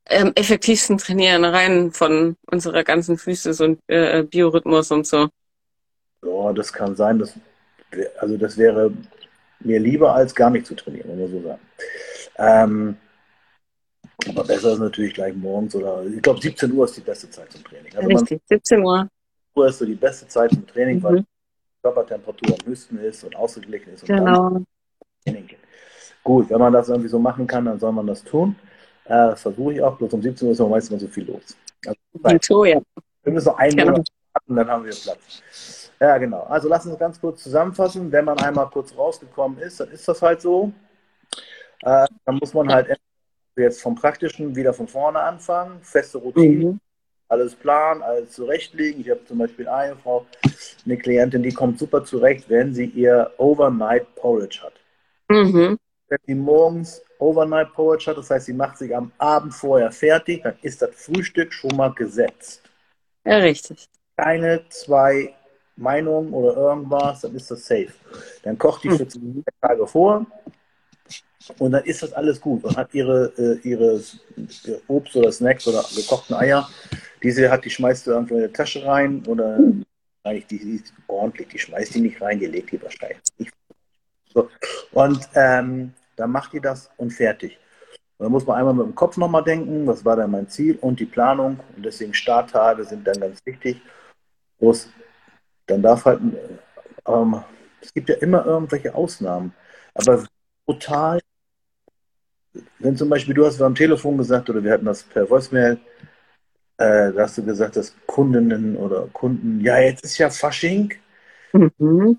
ähm, 0.06 0.30
effektivsten 0.36 0.98
trainieren, 0.98 1.44
rein 1.44 1.90
von 1.90 2.36
unserer 2.46 2.84
ganzen 2.84 3.18
Physis 3.18 3.60
und 3.60 3.80
äh, 3.88 4.22
Biorhythmus 4.22 4.92
und 4.92 5.08
so. 5.08 5.28
Ja, 6.24 6.52
das 6.52 6.72
kann 6.72 6.94
sein, 6.94 7.18
dass, 7.18 7.34
also 8.20 8.36
das 8.36 8.56
wäre 8.56 8.92
mir 9.58 9.80
lieber, 9.80 10.14
als 10.14 10.32
gar 10.32 10.50
nicht 10.50 10.66
zu 10.66 10.76
trainieren, 10.76 11.08
wenn 11.08 11.18
wir 11.18 11.28
so 11.28 11.42
sagen. 11.42 11.60
Ähm, 12.38 12.96
aber 14.28 14.44
besser 14.44 14.72
ist 14.72 14.78
natürlich 14.78 15.14
gleich 15.14 15.34
morgens 15.34 15.74
oder, 15.74 16.04
ich 16.04 16.22
glaube, 16.22 16.40
17 16.40 16.72
Uhr 16.72 16.84
ist 16.84 16.96
die 16.96 17.00
beste 17.00 17.30
Zeit 17.30 17.52
zum 17.52 17.64
Training. 17.64 17.94
Also 17.96 18.08
Richtig, 18.08 18.42
17 18.46 18.82
Uhr. 18.82 19.08
Uhr 19.54 19.68
ist 19.68 19.78
so 19.78 19.84
die 19.84 19.94
beste 19.94 20.26
Zeit 20.28 20.50
zum 20.50 20.66
Training, 20.66 20.98
mhm. 20.98 21.02
weil 21.02 21.16
die 21.16 21.24
Körpertemperatur 21.82 22.56
am 22.58 22.66
höchsten 22.66 22.98
ist 22.98 23.24
und 23.24 23.36
ausgeglichen 23.36 23.92
ist. 23.92 24.02
Und 24.02 24.16
genau. 24.16 24.60
Gut, 26.22 26.48
wenn 26.48 26.58
man 26.58 26.72
das 26.72 26.88
irgendwie 26.88 27.08
so 27.08 27.18
machen 27.18 27.46
kann, 27.46 27.66
dann 27.66 27.78
soll 27.78 27.92
man 27.92 28.06
das 28.06 28.24
tun. 28.24 28.56
Äh, 29.04 29.10
das 29.10 29.42
versuche 29.42 29.74
ich 29.74 29.82
auch, 29.82 29.96
bloß 29.96 30.12
um 30.14 30.22
17 30.22 30.48
Uhr 30.48 30.52
ist 30.52 30.60
meistens 30.60 31.02
so 31.02 31.08
viel 31.08 31.26
los. 31.26 31.56
Also, 32.22 32.64
ja. 32.64 32.80
Wir 33.22 33.32
müssen 33.32 33.48
noch 33.48 33.58
einen 33.58 33.76
genau. 33.76 33.90
Monat 33.92 34.08
warten, 34.32 34.56
dann 34.56 34.68
haben 34.68 34.84
wir 34.84 34.92
Platz. 34.92 35.90
Ja, 36.00 36.18
genau. 36.18 36.42
Also 36.44 36.68
lass 36.68 36.86
uns 36.86 36.98
ganz 36.98 37.20
kurz 37.20 37.42
zusammenfassen. 37.42 38.10
Wenn 38.10 38.24
man 38.24 38.38
einmal 38.38 38.68
kurz 38.68 38.96
rausgekommen 38.96 39.58
ist, 39.58 39.80
dann 39.80 39.90
ist 39.90 40.06
das 40.08 40.20
halt 40.20 40.40
so. 40.40 40.72
Äh, 41.82 42.06
dann 42.24 42.36
muss 42.36 42.52
man 42.54 42.72
halt 42.72 42.88
jetzt 43.56 43.82
vom 43.82 43.94
Praktischen 43.94 44.56
wieder 44.56 44.72
von 44.72 44.88
vorne 44.88 45.20
anfangen, 45.20 45.80
feste 45.82 46.18
Routine, 46.18 46.64
mhm. 46.64 46.80
alles 47.28 47.54
planen, 47.54 48.02
alles 48.02 48.32
zurechtlegen. 48.32 49.00
Ich 49.00 49.10
habe 49.10 49.24
zum 49.24 49.38
Beispiel 49.38 49.68
eine 49.68 49.96
Frau, 49.96 50.26
eine 50.84 50.96
Klientin, 50.96 51.42
die 51.42 51.52
kommt 51.52 51.78
super 51.78 52.04
zurecht, 52.04 52.48
wenn 52.48 52.74
sie 52.74 52.86
ihr 52.86 53.30
Overnight 53.38 54.14
Porridge 54.16 54.60
hat. 54.62 54.74
Mhm. 55.28 55.78
Wenn 56.08 56.18
sie 56.26 56.34
morgens 56.34 57.02
Overnight 57.18 57.72
Porridge 57.72 58.06
hat, 58.10 58.18
das 58.18 58.30
heißt, 58.30 58.46
sie 58.46 58.52
macht 58.52 58.78
sich 58.78 58.94
am 58.94 59.12
Abend 59.18 59.54
vorher 59.54 59.90
fertig, 59.90 60.42
dann 60.42 60.54
ist 60.62 60.82
das 60.82 60.90
Frühstück 60.94 61.52
schon 61.52 61.76
mal 61.76 61.92
gesetzt. 61.92 62.62
Ja, 63.24 63.38
richtig. 63.38 63.88
Keine 64.16 64.68
zwei 64.68 65.34
Meinungen 65.76 66.32
oder 66.32 66.56
irgendwas, 66.56 67.22
dann 67.22 67.34
ist 67.34 67.50
das 67.50 67.66
safe. 67.66 67.92
Dann 68.42 68.58
kocht 68.58 68.84
die 68.84 68.90
für 68.90 69.08
zwei 69.08 69.42
Tage 69.60 69.86
vor, 69.86 70.26
und 71.58 71.72
dann 71.72 71.84
ist 71.84 72.02
das 72.02 72.12
alles 72.12 72.40
gut 72.40 72.64
und 72.64 72.76
hat 72.76 72.94
ihre, 72.94 73.32
äh, 73.36 73.68
ihre 73.68 74.00
Obst 74.88 75.14
oder 75.16 75.30
Snacks 75.30 75.66
oder 75.68 75.84
gekochten 75.94 76.34
Eier, 76.34 76.68
diese 77.22 77.50
hat, 77.50 77.64
die 77.64 77.70
schmeißt 77.70 78.06
du 78.06 78.12
irgendwo 78.12 78.36
in 78.36 78.42
die 78.42 78.52
Tasche 78.52 78.84
rein 78.84 79.22
oder 79.26 79.58
eigentlich 80.22 80.46
die, 80.46 80.58
die 80.58 80.76
ist 80.76 80.92
ordentlich, 81.06 81.48
die 81.48 81.58
schmeißt 81.58 81.94
die 81.94 82.00
nicht 82.00 82.20
rein, 82.20 82.38
die 82.38 82.46
legt 82.46 82.72
die 82.72 82.82
wahrscheinlich. 82.82 83.20
So. 84.32 84.48
Und 84.92 85.28
ähm, 85.34 85.92
dann 86.16 86.30
macht 86.30 86.52
die 86.52 86.60
das 86.60 86.90
und 86.96 87.12
fertig. 87.12 87.58
Dann 88.18 88.32
muss 88.32 88.46
man 88.46 88.58
einmal 88.58 88.74
mit 88.74 88.86
dem 88.86 88.94
Kopf 88.94 89.16
nochmal 89.16 89.44
denken, 89.44 89.86
was 89.86 90.04
war 90.04 90.16
denn 90.16 90.30
mein 90.30 90.48
Ziel 90.48 90.78
und 90.80 90.98
die 91.00 91.04
Planung. 91.04 91.60
Und 91.76 91.84
deswegen 91.84 92.14
Starttage 92.14 92.84
sind 92.84 93.06
dann 93.06 93.20
ganz 93.20 93.44
wichtig. 93.44 93.80
Bloß, 94.58 94.88
dann 95.66 95.82
darf 95.82 96.04
halt, 96.04 96.20
ähm, 97.06 97.42
es 97.80 97.92
gibt 97.92 98.08
ja 98.08 98.16
immer 98.16 98.46
irgendwelche 98.46 98.94
Ausnahmen. 98.94 99.52
Aber 99.94 100.24
total 100.66 101.20
wenn 102.78 102.96
zum 102.96 103.08
Beispiel 103.08 103.34
du 103.34 103.46
hast 103.46 103.60
am 103.60 103.74
Telefon 103.74 104.18
gesagt 104.18 104.48
oder 104.50 104.62
wir 104.62 104.72
hatten 104.72 104.84
das 104.84 105.02
per 105.02 105.28
Voicemail, 105.28 105.78
äh, 106.76 107.12
da 107.12 107.22
hast 107.22 107.38
du 107.38 107.44
gesagt, 107.44 107.76
dass 107.76 107.94
Kundinnen 108.06 108.76
oder 108.76 109.08
Kunden, 109.12 109.60
ja, 109.60 109.78
jetzt 109.78 110.04
ist 110.04 110.18
ja 110.18 110.30
Fasching, 110.30 110.94
mhm. 111.52 112.18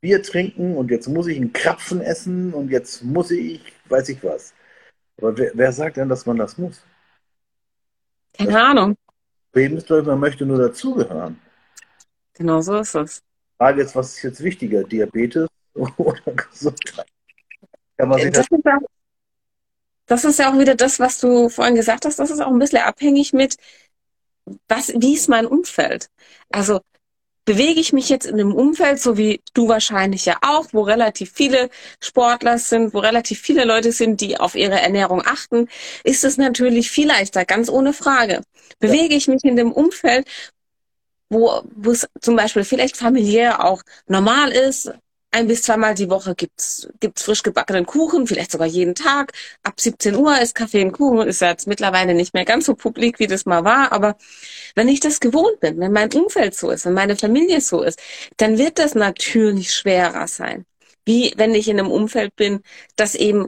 Bier 0.00 0.22
trinken 0.22 0.76
und 0.76 0.90
jetzt 0.90 1.08
muss 1.08 1.26
ich 1.26 1.36
einen 1.36 1.52
Krapfen 1.52 2.00
essen 2.00 2.52
und 2.54 2.70
jetzt 2.70 3.04
muss 3.04 3.30
ich, 3.30 3.60
weiß 3.88 4.08
ich 4.08 4.22
was. 4.24 4.54
Aber 5.18 5.36
wer, 5.36 5.52
wer 5.54 5.72
sagt 5.72 5.96
denn, 5.96 6.08
dass 6.08 6.26
man 6.26 6.38
das 6.38 6.58
muss? 6.58 6.84
Keine 8.32 8.52
das 8.52 8.62
Ahnung. 8.62 8.96
Leben 9.54 9.76
ist, 9.76 9.88
man 9.90 10.18
möchte 10.18 10.46
nur 10.46 10.58
dazugehören. 10.58 11.38
Genau 12.34 12.62
so 12.62 12.78
ist 12.78 12.94
es. 12.94 13.22
Frage 13.58 13.82
jetzt, 13.82 13.94
was 13.94 14.16
ist 14.16 14.22
jetzt 14.22 14.42
wichtiger, 14.42 14.82
Diabetes 14.82 15.48
oder 15.74 16.20
Gesundheit? 16.32 17.11
Man 18.08 18.20
sich 18.20 18.32
das, 18.32 18.46
das 18.50 18.82
das 20.06 20.24
ist 20.24 20.38
ja 20.38 20.52
auch 20.52 20.58
wieder 20.58 20.74
das, 20.74 21.00
was 21.00 21.20
du 21.20 21.48
vorhin 21.48 21.74
gesagt 21.74 22.04
hast, 22.04 22.18
das 22.18 22.30
ist 22.30 22.40
auch 22.40 22.48
ein 22.48 22.58
bisschen 22.58 22.82
abhängig 22.82 23.32
mit, 23.32 23.56
was, 24.68 24.92
wie 24.94 25.14
ist 25.14 25.28
mein 25.28 25.46
Umfeld? 25.46 26.08
Also 26.50 26.80
bewege 27.44 27.80
ich 27.80 27.92
mich 27.92 28.08
jetzt 28.08 28.26
in 28.26 28.34
einem 28.34 28.54
Umfeld, 28.54 29.00
so 29.00 29.16
wie 29.16 29.40
du 29.54 29.68
wahrscheinlich 29.68 30.26
ja 30.26 30.36
auch, 30.42 30.66
wo 30.72 30.82
relativ 30.82 31.32
viele 31.32 31.70
Sportler 32.00 32.58
sind, 32.58 32.94
wo 32.94 32.98
relativ 32.98 33.40
viele 33.40 33.64
Leute 33.64 33.92
sind, 33.92 34.20
die 34.20 34.38
auf 34.38 34.54
ihre 34.54 34.80
Ernährung 34.80 35.22
achten, 35.24 35.68
ist 36.04 36.24
es 36.24 36.36
natürlich 36.36 36.90
viel 36.90 37.08
leichter, 37.08 37.44
ganz 37.44 37.68
ohne 37.68 37.92
Frage. 37.92 38.42
Bewege 38.78 39.14
ich 39.14 39.28
mich 39.28 39.44
in 39.44 39.56
dem 39.56 39.72
Umfeld, 39.72 40.26
wo, 41.30 41.62
wo 41.74 41.90
es 41.90 42.06
zum 42.20 42.36
Beispiel 42.36 42.64
vielleicht 42.64 42.96
familiär 42.96 43.64
auch 43.64 43.82
normal 44.06 44.52
ist, 44.52 44.92
ein 45.32 45.48
bis 45.48 45.62
zweimal 45.62 45.94
die 45.94 46.10
Woche 46.10 46.34
gibt's 46.34 46.88
gibt's 47.00 47.22
frisch 47.22 47.42
gebackenen 47.42 47.86
Kuchen, 47.86 48.26
vielleicht 48.26 48.52
sogar 48.52 48.66
jeden 48.66 48.94
Tag. 48.94 49.32
Ab 49.62 49.80
17 49.80 50.14
Uhr 50.14 50.38
ist 50.40 50.54
Kaffee 50.54 50.84
und 50.84 50.92
Kuchen, 50.92 51.26
ist 51.26 51.40
jetzt 51.40 51.66
mittlerweile 51.66 52.14
nicht 52.14 52.34
mehr 52.34 52.44
ganz 52.44 52.66
so 52.66 52.74
publik, 52.74 53.18
wie 53.18 53.26
das 53.26 53.46
mal 53.46 53.64
war. 53.64 53.92
Aber 53.92 54.16
wenn 54.74 54.88
ich 54.88 55.00
das 55.00 55.20
gewohnt 55.20 55.60
bin, 55.60 55.80
wenn 55.80 55.92
mein 55.92 56.12
Umfeld 56.12 56.54
so 56.54 56.70
ist, 56.70 56.84
wenn 56.84 56.92
meine 56.94 57.16
Familie 57.16 57.60
so 57.62 57.82
ist, 57.82 57.98
dann 58.36 58.58
wird 58.58 58.78
das 58.78 58.94
natürlich 58.94 59.74
schwerer 59.74 60.28
sein. 60.28 60.66
Wie 61.04 61.32
wenn 61.36 61.54
ich 61.54 61.68
in 61.68 61.78
einem 61.78 61.90
Umfeld 61.90 62.36
bin, 62.36 62.60
das 62.96 63.14
eben 63.14 63.46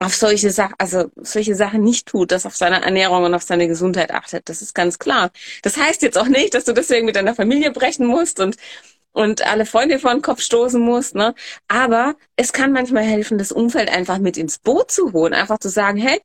auf 0.00 0.14
solche 0.14 0.50
Sachen, 0.50 0.74
also 0.78 1.10
solche 1.16 1.54
Sachen 1.54 1.82
nicht 1.82 2.06
tut, 2.06 2.32
das 2.32 2.46
auf 2.46 2.56
seine 2.56 2.82
Ernährung 2.82 3.24
und 3.24 3.34
auf 3.34 3.42
seine 3.42 3.68
Gesundheit 3.68 4.10
achtet. 4.10 4.48
Das 4.48 4.62
ist 4.62 4.74
ganz 4.74 4.98
klar. 4.98 5.30
Das 5.62 5.76
heißt 5.76 6.02
jetzt 6.02 6.18
auch 6.18 6.28
nicht, 6.28 6.54
dass 6.54 6.64
du 6.64 6.72
deswegen 6.72 7.06
mit 7.06 7.16
deiner 7.16 7.34
Familie 7.34 7.70
brechen 7.70 8.06
musst 8.06 8.40
und 8.40 8.56
und 9.14 9.46
alle 9.46 9.64
Freunde 9.64 9.98
vor 9.98 10.10
den 10.10 10.22
Kopf 10.22 10.40
stoßen 10.40 10.80
muss. 10.80 11.14
Ne? 11.14 11.34
Aber 11.68 12.16
es 12.36 12.52
kann 12.52 12.72
manchmal 12.72 13.04
helfen, 13.04 13.38
das 13.38 13.52
Umfeld 13.52 13.88
einfach 13.88 14.18
mit 14.18 14.36
ins 14.36 14.58
Boot 14.58 14.90
zu 14.90 15.12
holen. 15.12 15.32
Einfach 15.32 15.58
zu 15.58 15.68
sagen, 15.70 15.96
hey, 15.96 16.20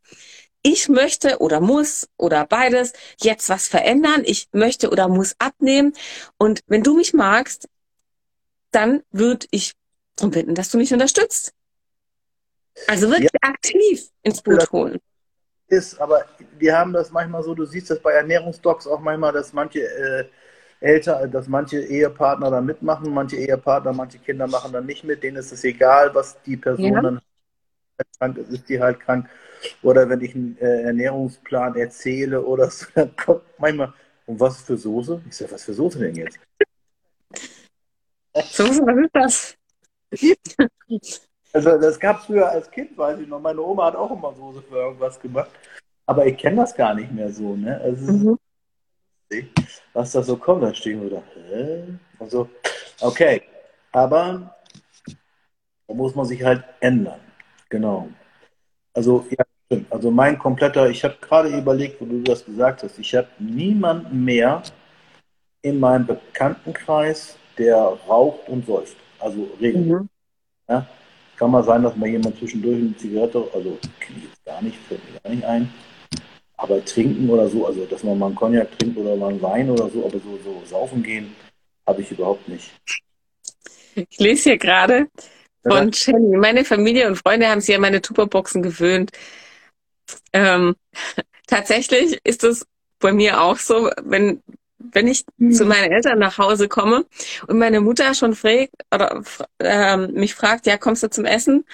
ich 0.63 0.89
möchte 0.89 1.37
oder 1.37 1.61
muss 1.61 2.09
oder 2.17 2.45
beides 2.45 2.93
jetzt 3.21 3.47
was 3.47 3.67
verändern. 3.67 4.23
Ich 4.25 4.49
möchte 4.51 4.89
oder 4.89 5.07
muss 5.07 5.35
abnehmen. 5.37 5.93
Und 6.37 6.61
wenn 6.67 6.83
du 6.83 6.97
mich 6.97 7.13
magst, 7.13 7.69
dann 8.71 9.03
würde 9.11 9.45
ich 9.51 9.73
darum 10.15 10.31
bitten, 10.31 10.55
dass 10.55 10.69
du 10.69 10.77
mich 10.77 10.91
unterstützt. 10.91 11.53
Also 12.87 13.07
wirklich 13.09 13.29
ja. 13.31 13.49
aktiv 13.49 14.09
ins 14.23 14.41
Boot 14.41 14.71
holen. 14.71 14.99
Ist, 15.67 16.01
aber 16.01 16.25
wir 16.57 16.75
haben 16.75 16.91
das 16.91 17.11
manchmal 17.11 17.43
so, 17.43 17.53
du 17.53 17.65
siehst 17.65 17.91
das 17.91 17.99
bei 17.99 18.13
Ernährungsdocs 18.13 18.87
auch 18.87 18.99
manchmal, 18.99 19.31
dass 19.31 19.53
manche 19.53 19.81
äh, 19.81 20.25
älter, 20.79 21.27
dass 21.27 21.47
manche 21.47 21.79
Ehepartner 21.81 22.49
da 22.49 22.61
mitmachen, 22.61 23.13
manche 23.13 23.35
Ehepartner, 23.37 23.93
manche 23.93 24.19
Kinder 24.19 24.47
machen 24.47 24.71
dann 24.71 24.85
nicht 24.85 25.03
mit, 25.03 25.23
denen 25.23 25.37
ist 25.37 25.51
es 25.51 25.63
egal, 25.63 26.13
was 26.15 26.41
die 26.43 26.57
Person 26.57 26.93
ja. 26.93 27.01
dann 27.01 27.21
krank 28.17 28.37
ist, 28.37 28.49
ist 28.49 28.69
die 28.69 28.79
halt 28.79 28.99
krank. 28.99 29.27
Oder 29.83 30.07
wenn 30.07 30.21
ich 30.21 30.33
einen 30.35 30.57
äh, 30.59 30.83
Ernährungsplan 30.83 31.75
erzähle 31.75 32.41
oder 32.41 32.69
so, 32.69 32.85
dann 32.95 33.13
kommt 33.15 33.41
manchmal, 33.57 33.93
und 34.25 34.39
was 34.39 34.61
für 34.61 34.77
Soße? 34.77 35.21
Ich 35.27 35.35
sage, 35.35 35.51
was 35.51 35.63
für 35.63 35.73
Soße 35.73 35.99
denn 35.99 36.15
jetzt? 36.15 36.39
Soße, 38.35 38.81
was 38.85 38.97
ist 39.05 39.15
das? 39.15 39.55
Also 41.51 41.79
das 41.79 41.99
gab 41.99 42.19
es 42.19 42.25
früher 42.25 42.47
als 42.47 42.69
Kind, 42.69 42.95
weiß 42.95 43.19
ich 43.19 43.27
noch. 43.27 43.39
Meine 43.39 43.59
Oma 43.59 43.87
hat 43.87 43.95
auch 43.95 44.11
immer 44.11 44.33
Soße 44.33 44.61
für 44.61 44.75
irgendwas 44.75 45.19
gemacht. 45.19 45.49
Aber 46.05 46.25
ich 46.25 46.37
kenne 46.37 46.57
das 46.57 46.75
gar 46.75 46.93
nicht 46.93 47.11
mehr 47.11 47.31
so. 47.31 47.55
Ne? 47.55 47.81
Also, 47.81 48.11
mhm 48.11 48.39
was 49.93 50.11
da 50.11 50.23
so 50.23 50.37
kommt, 50.37 50.63
dann 50.63 50.75
stehen 50.75 51.01
wir 51.01 51.09
da, 51.09 51.23
hä? 51.49 51.83
Und 52.19 52.31
so, 52.31 52.49
okay, 53.01 53.41
aber 53.91 54.55
da 55.87 55.93
muss 55.93 56.15
man 56.15 56.25
sich 56.25 56.43
halt 56.43 56.63
ändern. 56.79 57.19
Genau. 57.69 58.09
Also, 58.93 59.25
ja, 59.29 59.45
stimmt. 59.65 59.91
Also 59.91 60.11
mein 60.11 60.37
kompletter, 60.37 60.89
ich 60.89 61.03
habe 61.03 61.17
gerade 61.21 61.55
überlegt, 61.57 62.01
wo 62.01 62.05
du 62.05 62.21
das 62.21 62.45
gesagt 62.45 62.83
hast, 62.83 62.97
ich 62.97 63.15
habe 63.15 63.27
niemanden 63.37 64.23
mehr 64.23 64.63
in 65.61 65.79
meinem 65.79 66.07
Bekanntenkreis, 66.07 67.37
der 67.57 67.75
raucht 67.75 68.47
und 68.49 68.65
säuft. 68.65 68.97
Also 69.19 69.49
regelmäßig. 69.59 70.01
Mhm. 70.01 70.09
Ja? 70.67 70.87
Kann 71.37 71.51
mal 71.51 71.63
sein, 71.63 71.83
dass 71.83 71.95
mal 71.95 72.07
jemand 72.07 72.37
zwischendurch 72.37 72.77
eine 72.77 72.97
Zigarette, 72.97 73.47
also 73.53 73.77
kenne 73.99 74.19
ich 74.19 74.23
jetzt 74.25 74.45
gar 74.45 74.61
nicht, 74.61 74.77
fällt 74.87 75.01
mir 75.05 75.19
gar 75.19 75.29
nicht 75.29 75.45
ein, 75.45 75.73
aber 76.59 76.83
trinken 76.83 77.29
oder 77.29 77.47
so, 77.47 77.65
also 77.65 77.85
dass 77.85 78.03
man 78.03 78.19
mal 78.19 78.27
einen 78.27 78.35
Cognac 78.35 78.77
trinkt 78.77 78.97
oder 78.97 79.15
mal 79.15 79.29
einen 79.29 79.41
Wein 79.41 79.69
oder 79.69 79.89
so, 79.89 80.05
aber 80.05 80.19
so, 80.19 80.37
so 80.43 80.61
saufen 80.65 81.01
gehen, 81.01 81.33
habe 81.87 82.01
ich 82.01 82.11
überhaupt 82.11 82.47
nicht. 82.49 82.69
Ich 83.95 84.19
lese 84.19 84.49
hier 84.49 84.57
gerade 84.57 85.07
von 85.63 85.91
Jenny. 85.93 86.37
Meine 86.37 86.65
Familie 86.65 87.07
und 87.07 87.15
Freunde 87.15 87.47
haben 87.47 87.61
sich 87.61 87.73
an 87.73 87.81
meine 87.81 88.01
Tupperboxen 88.01 88.61
gewöhnt. 88.61 89.11
Ähm, 90.33 90.75
tatsächlich 91.47 92.19
ist 92.25 92.43
es 92.43 92.67
bei 92.99 93.13
mir 93.13 93.41
auch 93.41 93.57
so, 93.57 93.89
wenn 94.03 94.43
wenn 94.79 95.07
ich 95.07 95.25
mhm. 95.37 95.51
zu 95.51 95.65
meinen 95.65 95.91
Eltern 95.91 96.19
nach 96.19 96.37
Hause 96.37 96.67
komme 96.67 97.05
und 97.47 97.57
meine 97.57 97.81
Mutter 97.81 98.13
schon 98.13 98.33
fragt 98.33 98.71
oder 98.93 99.23
äh, 99.59 99.97
mich 99.97 100.35
fragt, 100.35 100.65
ja, 100.67 100.77
kommst 100.77 101.03
du 101.03 101.09
zum 101.09 101.25
Essen? 101.25 101.65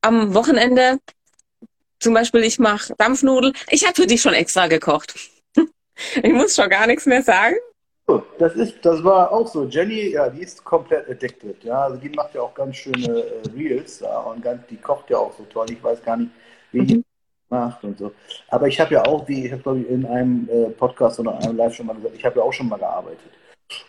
Am 0.00 0.34
Wochenende, 0.34 0.98
zum 2.00 2.14
Beispiel, 2.14 2.42
ich 2.42 2.58
mache 2.58 2.94
Dampfnudeln. 2.96 3.54
Ich 3.70 3.84
habe 3.84 3.94
für 3.94 4.06
dich 4.06 4.20
schon 4.20 4.34
extra 4.34 4.66
gekocht. 4.66 5.14
ich 6.22 6.32
muss 6.32 6.56
schon 6.56 6.68
gar 6.68 6.86
nichts 6.86 7.06
mehr 7.06 7.22
sagen. 7.22 7.56
Das 8.38 8.54
ist, 8.54 8.84
das 8.84 9.04
war 9.04 9.30
auch 9.30 9.46
so. 9.46 9.66
Jenny, 9.66 10.10
ja, 10.10 10.28
die 10.28 10.42
ist 10.42 10.64
komplett 10.64 11.08
addicted. 11.08 11.62
Ja, 11.62 11.84
also 11.84 11.96
die 11.96 12.08
macht 12.08 12.34
ja 12.34 12.42
auch 12.42 12.54
ganz 12.54 12.76
schöne 12.76 13.20
äh, 13.20 13.48
Reels 13.54 14.00
ja, 14.00 14.18
und 14.20 14.42
ganz, 14.42 14.66
die 14.68 14.76
kocht 14.76 15.10
ja 15.10 15.18
auch 15.18 15.32
so 15.36 15.44
toll. 15.44 15.66
Ich 15.70 15.82
weiß 15.82 16.02
gar 16.02 16.16
nicht, 16.16 16.30
wie 16.72 16.80
mhm. 16.80 16.86
die 16.86 17.04
macht 17.50 17.84
und 17.84 17.98
so. 17.98 18.12
Aber 18.48 18.66
ich 18.66 18.80
habe 18.80 18.94
ja 18.94 19.04
auch, 19.04 19.28
wie 19.28 19.46
ich 19.46 19.52
habe 19.52 19.62
glaube 19.62 19.80
ich 19.80 19.90
in 19.90 20.06
einem 20.06 20.48
äh, 20.50 20.70
Podcast 20.70 21.20
oder 21.20 21.38
einem 21.38 21.56
Live 21.56 21.74
schon 21.74 21.86
mal 21.86 21.94
gesagt, 21.94 22.14
ich 22.16 22.24
habe 22.24 22.40
ja 22.40 22.42
auch 22.42 22.52
schon 22.52 22.68
mal 22.68 22.78
gearbeitet. 22.78 23.30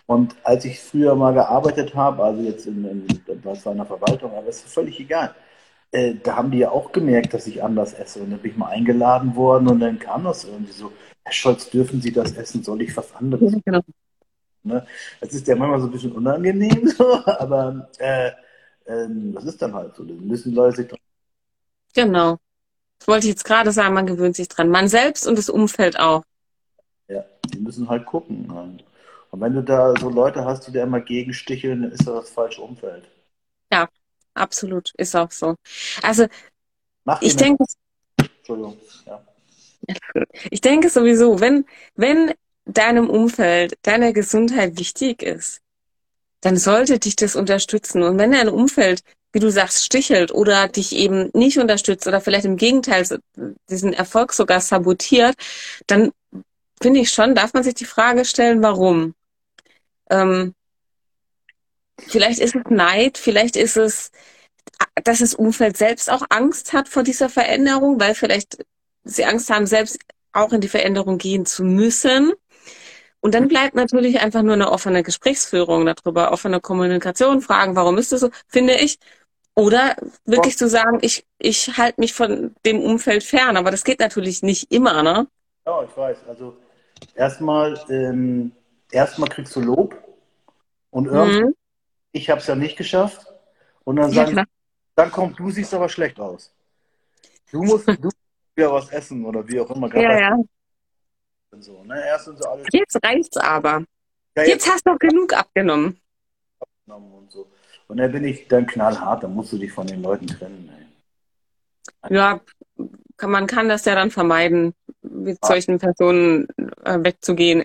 Und 0.05 0.35
als 0.43 0.65
ich 0.65 0.79
früher 0.79 1.15
mal 1.15 1.33
gearbeitet 1.33 1.95
habe, 1.95 2.23
also 2.23 2.41
jetzt 2.43 2.67
in, 2.67 2.85
in, 2.85 3.41
bei 3.41 3.71
einer 3.71 3.85
Verwaltung, 3.85 4.31
aber 4.35 4.47
es 4.47 4.57
ist 4.57 4.73
völlig 4.73 4.99
egal. 4.99 5.33
Äh, 5.91 6.15
da 6.23 6.37
haben 6.37 6.51
die 6.51 6.59
ja 6.59 6.71
auch 6.71 6.91
gemerkt, 6.91 7.33
dass 7.33 7.47
ich 7.47 7.63
anders 7.63 7.93
esse. 7.93 8.21
Und 8.21 8.31
dann 8.31 8.39
bin 8.39 8.51
ich 8.51 8.57
mal 8.57 8.67
eingeladen 8.67 9.35
worden 9.35 9.67
und 9.67 9.79
dann 9.79 9.99
kam 9.99 10.23
das 10.23 10.45
irgendwie 10.45 10.71
so, 10.71 10.91
Herr 11.23 11.33
Scholz, 11.33 11.69
dürfen 11.69 12.01
Sie 12.01 12.11
das 12.11 12.31
essen? 12.33 12.63
Soll 12.63 12.81
ich 12.81 12.95
was 12.95 13.13
anderes? 13.15 13.51
Ja, 13.51 13.59
genau. 13.65 13.81
Ne? 14.63 14.85
Das 15.19 15.33
ist 15.33 15.47
ja 15.47 15.55
manchmal 15.55 15.81
so 15.81 15.87
ein 15.87 15.91
bisschen 15.91 16.11
unangenehm, 16.11 16.87
so, 16.97 17.25
aber 17.25 17.89
äh, 17.99 18.27
äh, 18.85 19.07
das 19.33 19.45
ist 19.45 19.61
dann 19.61 19.73
halt 19.73 19.95
so. 19.95 20.03
Da 20.03 20.13
müssen 20.13 20.53
Leute 20.53 20.77
sich 20.77 20.87
dran. 20.87 20.99
Genau. 21.93 22.37
Das 22.99 23.07
wollte 23.07 23.25
ich 23.25 23.31
jetzt 23.31 23.43
gerade 23.43 23.71
sagen, 23.71 23.93
man 23.93 24.05
gewöhnt 24.05 24.35
sich 24.35 24.47
dran. 24.47 24.69
Man 24.69 24.87
selbst 24.87 25.27
und 25.27 25.37
das 25.37 25.49
Umfeld 25.49 25.99
auch. 25.99 26.23
Ja, 27.07 27.25
die 27.51 27.59
müssen 27.59 27.89
halt 27.89 28.05
gucken. 28.05 28.49
Und 28.49 29.41
wenn 29.41 29.53
du 29.53 29.63
da 29.63 29.93
so 29.99 30.09
Leute 30.09 30.45
hast, 30.45 30.67
die 30.67 30.71
da 30.71 30.83
immer 30.83 31.01
gegensticheln, 31.01 31.81
dann 31.81 31.91
ist 31.91 32.07
das 32.07 32.25
das 32.25 32.29
falsche 32.29 32.61
Umfeld. 32.61 33.09
Ja, 33.71 33.87
absolut. 34.33 34.91
Ist 34.97 35.15
auch 35.15 35.31
so. 35.31 35.55
Also, 36.01 36.27
Mach 37.03 37.21
ich 37.21 37.35
denke. 37.35 37.65
Entschuldigung, 38.17 38.77
ja. 39.05 39.25
Ich 40.51 40.61
denke 40.61 40.89
sowieso, 40.89 41.39
wenn, 41.39 41.65
wenn 41.95 42.33
deinem 42.65 43.09
Umfeld, 43.09 43.77
deiner 43.81 44.13
Gesundheit 44.13 44.77
wichtig 44.77 45.23
ist, 45.23 45.61
dann 46.41 46.57
sollte 46.57 46.99
dich 46.99 47.15
das 47.15 47.35
unterstützen. 47.35 48.03
Und 48.03 48.17
wenn 48.17 48.31
dein 48.31 48.49
Umfeld, 48.49 49.01
wie 49.31 49.39
du 49.39 49.49
sagst, 49.51 49.85
stichelt 49.85 50.31
oder 50.31 50.67
dich 50.67 50.93
eben 50.95 51.29
nicht 51.33 51.57
unterstützt 51.59 52.07
oder 52.07 52.19
vielleicht 52.21 52.45
im 52.45 52.57
Gegenteil 52.57 53.05
diesen 53.69 53.93
Erfolg 53.93 54.33
sogar 54.33 54.59
sabotiert, 54.59 55.35
dann 55.87 56.11
finde 56.81 56.99
ich 56.99 57.11
schon, 57.11 57.35
darf 57.35 57.53
man 57.53 57.63
sich 57.63 57.75
die 57.75 57.85
Frage 57.85 58.25
stellen, 58.25 58.61
warum? 58.63 59.13
Ähm, 60.09 60.53
vielleicht 61.99 62.39
ist 62.39 62.55
es 62.55 62.63
Neid, 62.69 63.17
vielleicht 63.17 63.55
ist 63.55 63.77
es, 63.77 64.11
dass 65.03 65.19
das 65.19 65.33
Umfeld 65.33 65.77
selbst 65.77 66.09
auch 66.09 66.23
Angst 66.29 66.73
hat 66.73 66.89
vor 66.89 67.03
dieser 67.03 67.29
Veränderung, 67.29 67.99
weil 67.99 68.15
vielleicht 68.15 68.63
sie 69.03 69.25
Angst 69.25 69.49
haben, 69.49 69.65
selbst 69.65 69.99
auch 70.33 70.53
in 70.53 70.61
die 70.61 70.67
Veränderung 70.67 71.17
gehen 71.17 71.45
zu 71.45 71.63
müssen. 71.63 72.33
Und 73.19 73.35
dann 73.35 73.47
bleibt 73.47 73.75
natürlich 73.75 74.19
einfach 74.19 74.41
nur 74.41 74.53
eine 74.53 74.71
offene 74.71 75.03
Gesprächsführung 75.03 75.85
darüber, 75.85 76.31
offene 76.31 76.59
Kommunikation, 76.59 77.41
fragen, 77.41 77.75
warum 77.75 77.97
ist 77.97 78.11
das 78.11 78.21
so, 78.21 78.29
finde 78.47 78.75
ich. 78.75 78.97
Oder 79.53 79.95
wirklich 80.25 80.57
zu 80.57 80.67
sagen, 80.67 80.99
ich, 81.01 81.25
ich 81.37 81.77
halte 81.77 81.99
mich 81.99 82.13
von 82.13 82.55
dem 82.65 82.81
Umfeld 82.81 83.23
fern, 83.23 83.57
aber 83.57 83.69
das 83.69 83.83
geht 83.83 83.99
natürlich 83.99 84.41
nicht 84.41 84.71
immer, 84.71 85.03
ne? 85.03 85.27
Ja, 85.67 85.83
ich 85.83 85.95
weiß. 85.95 86.17
Also 86.27 86.57
erstmal, 87.13 87.79
ähm, 87.89 88.53
erstmal 88.91 89.29
kriegst 89.29 89.55
du 89.55 89.59
Lob 89.59 89.95
und 90.89 91.05
irgendwie, 91.05 91.43
mhm. 91.43 91.53
Ich 92.11 92.29
habe 92.29 92.41
es 92.41 92.47
ja 92.47 92.55
nicht 92.55 92.77
geschafft. 92.77 93.25
Und 93.83 93.95
dann 93.95 94.11
sagen, 94.11 94.37
ja, 94.37 94.43
dann 94.95 95.11
kommt, 95.11 95.39
du 95.39 95.49
siehst 95.49 95.73
aber 95.73 95.89
schlecht 95.89 96.19
aus. 96.19 96.53
Du 97.51 97.63
musst, 97.63 97.87
du 97.87 98.09
wieder 98.55 98.71
was 98.71 98.89
essen 98.89 99.25
oder 99.25 99.47
wie 99.47 99.59
auch 99.59 99.69
immer. 99.71 99.93
Ja, 99.95 100.19
ja. 100.19 100.37
So, 101.59 101.83
ne? 101.83 102.01
Erst 102.05 102.25
sind 102.25 102.37
so 102.41 102.47
alle 102.47 102.63
jetzt 102.71 102.97
reicht's 103.03 103.37
aber. 103.37 103.83
Ja, 104.35 104.43
jetzt, 104.43 104.47
jetzt, 104.47 104.69
hast 104.69 104.87
du 104.87 104.97
genug 104.97 105.33
abgenommen. 105.33 105.99
Und, 106.85 107.31
so. 107.31 107.51
und 107.87 107.97
dann 107.97 108.11
bin 108.11 108.23
ich 108.23 108.47
dann 108.47 108.65
knallhart, 108.65 109.23
dann 109.23 109.33
musst 109.33 109.51
du 109.51 109.57
dich 109.57 109.71
von 109.71 109.87
den 109.87 110.01
Leuten 110.01 110.27
trennen. 110.27 110.69
Ey. 112.03 112.15
Ja, 112.15 112.41
kann, 113.17 113.31
man 113.31 113.47
kann 113.47 113.69
das 113.69 113.85
ja 113.85 113.95
dann 113.95 114.11
vermeiden, 114.11 114.73
mit 115.01 115.37
ah. 115.41 115.47
solchen 115.47 115.79
Personen 115.79 116.47
äh, 116.83 116.99
wegzugehen, 117.01 117.63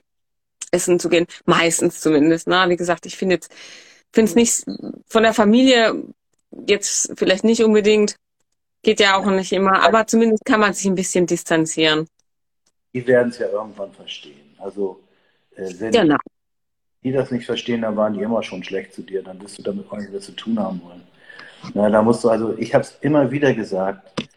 essen 0.70 0.98
zu 0.98 1.09
gehen. 1.09 1.26
Meistens 1.44 2.00
zumindest. 2.00 2.48
Na, 2.48 2.66
ne? 2.66 2.72
wie 2.72 2.76
gesagt, 2.76 3.06
ich 3.06 3.16
finde 3.16 3.37
jetzt, 3.37 3.52
finde 4.16 4.31
es 4.31 4.35
nicht 4.35 4.64
von 5.07 5.22
der 5.22 5.33
Familie 5.33 6.02
jetzt 6.66 7.12
vielleicht 7.16 7.44
nicht 7.44 7.62
unbedingt, 7.62 8.16
geht 8.83 8.98
ja 8.98 9.16
auch 9.16 9.26
nicht 9.26 9.52
immer, 9.52 9.83
aber 9.83 10.09
zumindest 10.09 10.44
kann 10.44 10.59
man 10.61 10.72
sich 10.72 10.87
ein 10.87 10.96
bisschen 10.96 11.26
distanzieren 11.26 12.09
die 12.96 13.07
werden 13.07 13.29
es 13.29 13.38
ja 13.38 13.48
irgendwann 13.48 13.92
verstehen. 13.92 14.57
Also 14.57 15.00
äh, 15.55 15.68
wenn 15.79 15.92
genau. 15.92 16.16
die 17.02 17.12
das 17.12 17.31
nicht 17.31 17.44
verstehen, 17.44 17.83
dann 17.83 17.94
waren 17.94 18.14
die 18.14 18.22
immer 18.22 18.42
schon 18.42 18.64
schlecht 18.64 18.94
zu 18.94 19.02
dir, 19.02 19.22
dann 19.22 19.38
wirst 19.42 19.59
du 19.59 19.62
damit 19.62 19.92
auch 19.92 19.98
nichts 19.98 20.24
zu 20.24 20.33
tun 20.33 20.59
haben 20.59 20.81
wollen. 20.83 21.02
Na, 21.74 21.90
da 21.90 22.00
musst 22.00 22.24
du, 22.24 22.31
also 22.31 22.57
ich 22.57 22.72
habe 22.72 22.85
es 22.85 22.96
immer 23.02 23.31
wieder 23.31 23.52
gesagt, 23.52 24.29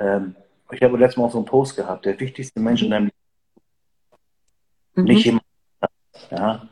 ähm, 0.00 0.34
ich 0.72 0.82
habe 0.82 0.98
letztes 0.98 1.18
Mal 1.18 1.26
auch 1.26 1.30
so 1.30 1.38
einen 1.38 1.44
Post 1.44 1.76
gehabt, 1.76 2.04
der 2.04 2.18
wichtigste 2.18 2.58
Mensch 2.58 2.82
in 2.82 2.90
deinem 2.90 3.04
Leben, 3.04 3.16
mhm. 4.96 5.04
nicht 5.04 5.24
jemand, 5.24 5.44
ja, 6.32 6.68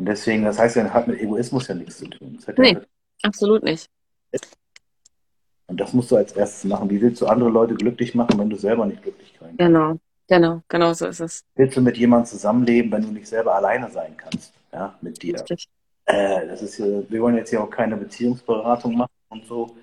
und 0.00 0.06
deswegen, 0.06 0.44
das 0.44 0.58
heißt 0.58 0.76
ja, 0.76 0.94
hat 0.94 1.08
mit 1.08 1.20
Egoismus 1.20 1.68
ja 1.68 1.74
nichts 1.74 1.98
zu 1.98 2.06
tun. 2.08 2.38
nee, 2.56 2.72
ja 2.72 2.80
absolut 3.22 3.62
nicht. 3.62 3.86
Und 5.66 5.78
das 5.78 5.92
musst 5.92 6.10
du 6.10 6.16
als 6.16 6.32
erstes 6.32 6.64
machen. 6.64 6.88
Wie 6.88 7.02
willst 7.02 7.20
du 7.20 7.26
andere 7.26 7.50
Leute 7.50 7.74
glücklich 7.74 8.14
machen, 8.14 8.38
wenn 8.38 8.48
du 8.48 8.56
selber 8.56 8.86
nicht 8.86 9.02
glücklich 9.02 9.34
kannst? 9.38 9.58
Genau. 9.58 9.98
Genau, 10.26 10.62
genau 10.68 10.94
so 10.94 11.06
ist 11.06 11.20
es. 11.20 11.44
Willst 11.54 11.76
du 11.76 11.82
mit 11.82 11.98
jemandem 11.98 12.24
zusammenleben, 12.30 12.90
wenn 12.92 13.02
du 13.02 13.08
nicht 13.08 13.26
selber 13.28 13.54
alleine 13.56 13.90
sein 13.90 14.16
kannst, 14.16 14.54
ja, 14.72 14.96
mit 15.02 15.22
dir? 15.22 15.44
Äh, 16.06 16.46
das 16.46 16.62
ist, 16.62 16.78
wir 16.78 17.20
wollen 17.20 17.36
jetzt 17.36 17.50
hier 17.50 17.62
auch 17.62 17.68
keine 17.68 17.94
Beziehungsberatung 17.98 18.96
machen 18.96 19.12
und 19.28 19.44
so, 19.44 19.76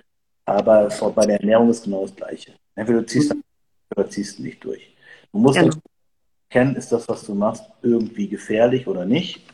aber 0.46 0.90
bei 1.14 1.26
der 1.28 1.42
Ernährung 1.42 1.70
ist 1.70 1.84
genau 1.84 2.02
das 2.02 2.16
Gleiche. 2.16 2.54
Entweder 2.74 3.02
du 3.02 3.06
ziehst 3.06 3.36
mhm. 3.36 3.44
oder 3.96 4.10
ziehst 4.10 4.40
du 4.40 4.44
nicht 4.44 4.64
durch. 4.64 4.96
Du 5.32 5.38
musst 5.38 5.60
genau. 5.60 5.76
erkennen, 6.50 6.76
ist 6.76 6.92
das, 6.92 7.08
was 7.08 7.24
du 7.24 7.36
machst, 7.36 7.64
irgendwie 7.84 8.28
gefährlich 8.28 8.88
oder 8.88 9.06
nicht. 9.06 9.46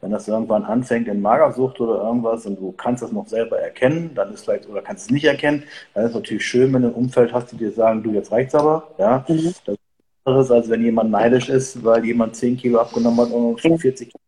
Wenn 0.00 0.10
das 0.12 0.28
irgendwann 0.28 0.64
anfängt 0.64 1.08
in 1.08 1.20
Magersucht 1.20 1.80
oder 1.80 2.02
irgendwas 2.02 2.46
und 2.46 2.60
du 2.60 2.72
kannst 2.72 3.02
das 3.02 3.10
noch 3.10 3.26
selber 3.26 3.58
erkennen, 3.58 4.12
dann 4.14 4.32
ist 4.32 4.44
vielleicht, 4.44 4.68
oder 4.68 4.80
kannst 4.80 5.06
es 5.06 5.10
nicht 5.10 5.24
erkennen, 5.24 5.64
dann 5.92 6.04
ist 6.04 6.10
es 6.10 6.14
natürlich 6.14 6.46
schön, 6.46 6.72
wenn 6.72 6.82
du 6.82 6.88
ein 6.88 6.94
Umfeld 6.94 7.32
hast, 7.32 7.52
die 7.52 7.56
dir 7.56 7.72
sagen, 7.72 8.02
du, 8.02 8.12
jetzt 8.12 8.30
reicht's 8.30 8.54
aber, 8.54 8.94
ja. 8.98 9.24
Mhm. 9.28 9.54
Das 9.64 9.76
anderes, 10.24 10.50
als 10.50 10.68
wenn 10.68 10.82
jemand 10.82 11.10
neidisch 11.10 11.48
ist, 11.48 11.82
weil 11.82 12.04
jemand 12.04 12.36
10 12.36 12.56
Kilo 12.58 12.80
abgenommen 12.80 13.20
hat 13.20 13.30
und 13.32 13.60
schon 13.60 13.78
40 13.78 14.10
Kilo. 14.10 14.20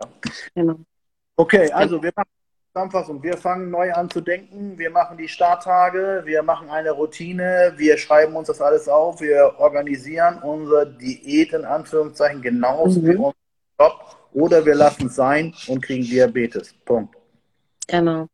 Ja. 0.00 0.08
Genau. 0.54 0.76
Okay, 1.36 1.70
also 1.70 2.02
wir 2.02 2.12
machen 2.14 2.28
Zusammenfassung. 2.72 3.22
Wir 3.22 3.36
fangen 3.36 3.70
neu 3.70 3.92
an 3.92 4.08
zu 4.10 4.20
denken. 4.20 4.78
Wir 4.78 4.90
machen 4.90 5.16
die 5.16 5.28
Starttage. 5.28 6.22
Wir 6.24 6.42
machen 6.42 6.70
eine 6.70 6.92
Routine. 6.92 7.72
Wir 7.76 7.98
schreiben 7.98 8.36
uns 8.36 8.46
das 8.46 8.60
alles 8.60 8.88
auf. 8.88 9.20
Wir 9.20 9.54
organisieren 9.58 10.38
unsere 10.42 10.86
Diät 10.86 11.52
in 11.52 11.64
Anführungszeichen 11.64 12.42
genauso 12.42 13.00
mhm. 13.00 13.06
wie 13.06 13.16
unser 13.16 13.34
Job. 13.78 14.19
Oder 14.32 14.64
wir 14.64 14.74
lassen 14.74 15.06
es 15.06 15.16
sein 15.16 15.54
und 15.66 15.82
kriegen 15.82 16.04
Diabetes. 16.04 16.74
Punkt. 16.84 17.16
Genau. 17.86 18.28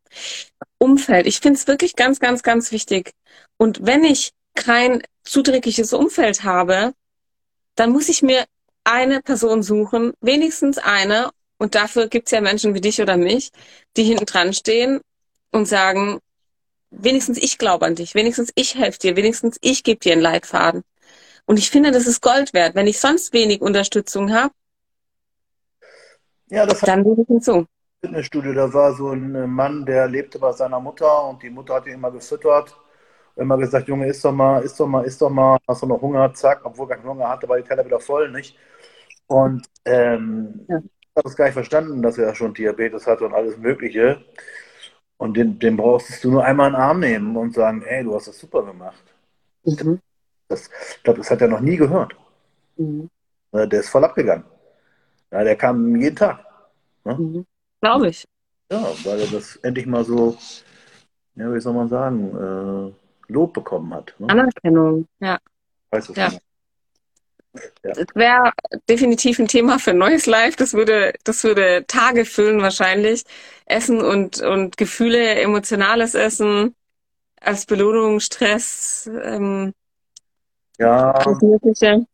Umfeld. 0.78 1.26
Ich 1.26 1.40
finde 1.40 1.58
es 1.58 1.66
wirklich 1.66 1.96
ganz, 1.96 2.20
ganz, 2.20 2.42
ganz 2.42 2.72
wichtig. 2.72 3.12
Und 3.56 3.86
wenn 3.86 4.04
ich 4.04 4.32
kein 4.54 5.02
zuträgliches 5.24 5.92
Umfeld 5.92 6.44
habe, 6.44 6.92
dann 7.74 7.92
muss 7.92 8.08
ich 8.08 8.22
mir 8.22 8.44
eine 8.84 9.20
Person 9.20 9.62
suchen, 9.62 10.12
wenigstens 10.20 10.78
eine, 10.78 11.30
und 11.58 11.74
dafür 11.74 12.08
gibt 12.08 12.28
es 12.28 12.32
ja 12.32 12.40
Menschen 12.40 12.74
wie 12.74 12.80
dich 12.80 13.00
oder 13.00 13.16
mich, 13.16 13.50
die 13.96 14.04
hinten 14.04 14.26
dran 14.26 14.52
stehen 14.52 15.00
und 15.52 15.66
sagen, 15.66 16.20
wenigstens 16.90 17.38
ich 17.38 17.58
glaube 17.58 17.86
an 17.86 17.94
dich, 17.94 18.14
wenigstens 18.14 18.52
ich 18.54 18.76
helfe 18.76 18.98
dir, 18.98 19.16
wenigstens 19.16 19.56
ich 19.60 19.82
gebe 19.82 20.00
dir 20.00 20.12
einen 20.12 20.22
Leitfaden. 20.22 20.82
Und 21.46 21.58
ich 21.58 21.70
finde, 21.70 21.92
das 21.92 22.06
ist 22.06 22.20
Gold 22.20 22.52
wert. 22.52 22.74
Wenn 22.74 22.86
ich 22.86 23.00
sonst 23.00 23.32
wenig 23.32 23.60
Unterstützung 23.60 24.32
habe, 24.32 24.52
ja, 26.48 26.66
das 26.66 26.80
dann 26.80 27.04
bin 27.04 27.20
ich 27.20 27.26
hinzu. 27.26 27.66
Fitnessstudio, 28.00 28.52
da 28.52 28.72
war 28.72 28.92
so 28.92 29.10
ein 29.10 29.50
Mann, 29.50 29.84
der 29.86 30.06
lebte 30.08 30.38
bei 30.38 30.52
seiner 30.52 30.80
Mutter 30.80 31.28
und 31.28 31.42
die 31.42 31.50
Mutter 31.50 31.74
hat 31.74 31.86
ihn 31.86 31.94
immer 31.94 32.10
gefüttert 32.10 32.76
immer 33.36 33.58
gesagt, 33.58 33.88
Junge, 33.88 34.08
isst 34.08 34.24
doch 34.24 34.32
mal, 34.32 34.62
isst 34.62 34.80
doch 34.80 34.86
mal, 34.86 35.04
isst 35.04 35.20
doch 35.20 35.30
mal, 35.30 35.58
hast 35.68 35.82
du 35.82 35.86
noch 35.86 36.00
Hunger, 36.00 36.32
zack, 36.34 36.62
obwohl 36.64 36.88
gar 36.88 36.96
keinen 36.96 37.10
Hunger 37.10 37.28
hatte, 37.28 37.48
war 37.48 37.58
die 37.58 37.62
Teller 37.62 37.84
wieder 37.84 38.00
voll, 38.00 38.30
nicht? 38.30 38.56
Und 39.26 39.66
ähm, 39.84 40.64
ja. 40.68 40.78
ich 40.78 41.16
habe 41.16 41.28
es 41.28 41.36
gar 41.36 41.44
nicht 41.44 41.54
verstanden, 41.54 42.02
dass 42.02 42.18
er 42.18 42.34
schon 42.34 42.54
Diabetes 42.54 43.06
hatte 43.06 43.26
und 43.26 43.34
alles 43.34 43.58
Mögliche. 43.58 44.24
Und 45.18 45.36
den, 45.36 45.58
den 45.58 45.76
brauchst 45.76 46.22
du 46.24 46.30
nur 46.30 46.44
einmal 46.44 46.68
in 46.68 46.74
den 46.74 46.80
Arm 46.80 47.00
nehmen 47.00 47.36
und 47.36 47.54
sagen, 47.54 47.82
ey, 47.82 48.04
du 48.04 48.14
hast 48.14 48.28
das 48.28 48.38
super 48.38 48.62
gemacht. 48.64 49.02
Mhm. 49.64 50.00
Das, 50.48 50.70
ich 50.96 51.02
glaube, 51.02 51.18
das 51.18 51.30
hat 51.30 51.40
er 51.40 51.48
noch 51.48 51.60
nie 51.60 51.76
gehört. 51.76 52.14
Mhm. 52.76 53.10
Der 53.52 53.80
ist 53.80 53.88
voll 53.88 54.04
abgegangen. 54.04 54.44
Ja, 55.36 55.44
der 55.44 55.56
kam 55.56 55.94
jeden 55.96 56.16
Tag. 56.16 56.46
Ne? 57.04 57.14
Mhm. 57.14 57.46
Glaube 57.82 58.08
ich. 58.08 58.24
Ja, 58.72 58.86
weil 59.04 59.20
er 59.20 59.26
das 59.26 59.56
endlich 59.56 59.84
mal 59.84 60.02
so, 60.02 60.38
ja, 61.34 61.52
wie 61.52 61.60
soll 61.60 61.74
man 61.74 61.90
sagen, 61.90 62.94
äh, 63.28 63.32
Lob 63.32 63.52
bekommen 63.52 63.92
hat. 63.92 64.14
Ne? 64.18 64.30
Anerkennung, 64.30 65.06
ja. 65.20 65.38
Weißt 65.90 66.08
du, 66.08 66.14
ja. 66.14 66.30
Ja. 67.84 67.92
Das 67.92 68.06
wäre 68.14 68.52
definitiv 68.88 69.38
ein 69.38 69.46
Thema 69.46 69.78
für 69.78 69.90
ein 69.90 69.98
neues 69.98 70.24
Live. 70.24 70.56
Das 70.56 70.72
würde, 70.72 71.12
das 71.24 71.44
würde 71.44 71.84
Tage 71.86 72.24
füllen 72.24 72.62
wahrscheinlich. 72.62 73.24
Essen 73.66 74.00
und, 74.00 74.40
und 74.40 74.78
Gefühle, 74.78 75.34
emotionales 75.34 76.14
Essen 76.14 76.74
als 77.42 77.66
Belohnung, 77.66 78.20
Stress, 78.20 79.10
ähm, 79.22 79.74
ja, 80.78 81.10
alles 81.12 81.42
Mögliche. 81.42 82.06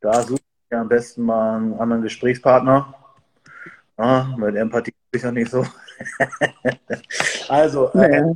Da 0.00 0.22
suche 0.22 0.40
ich 0.74 0.80
am 0.80 0.88
besten 0.88 1.22
mal 1.22 1.56
einen 1.56 1.74
anderen 1.74 2.02
Gesprächspartner. 2.02 2.94
Ja, 3.98 4.34
mit 4.36 4.56
Empathie 4.56 4.94
ist 5.12 5.22
ja 5.22 5.32
nicht 5.32 5.50
so. 5.50 5.64
also, 7.48 7.92
äh, 7.92 8.34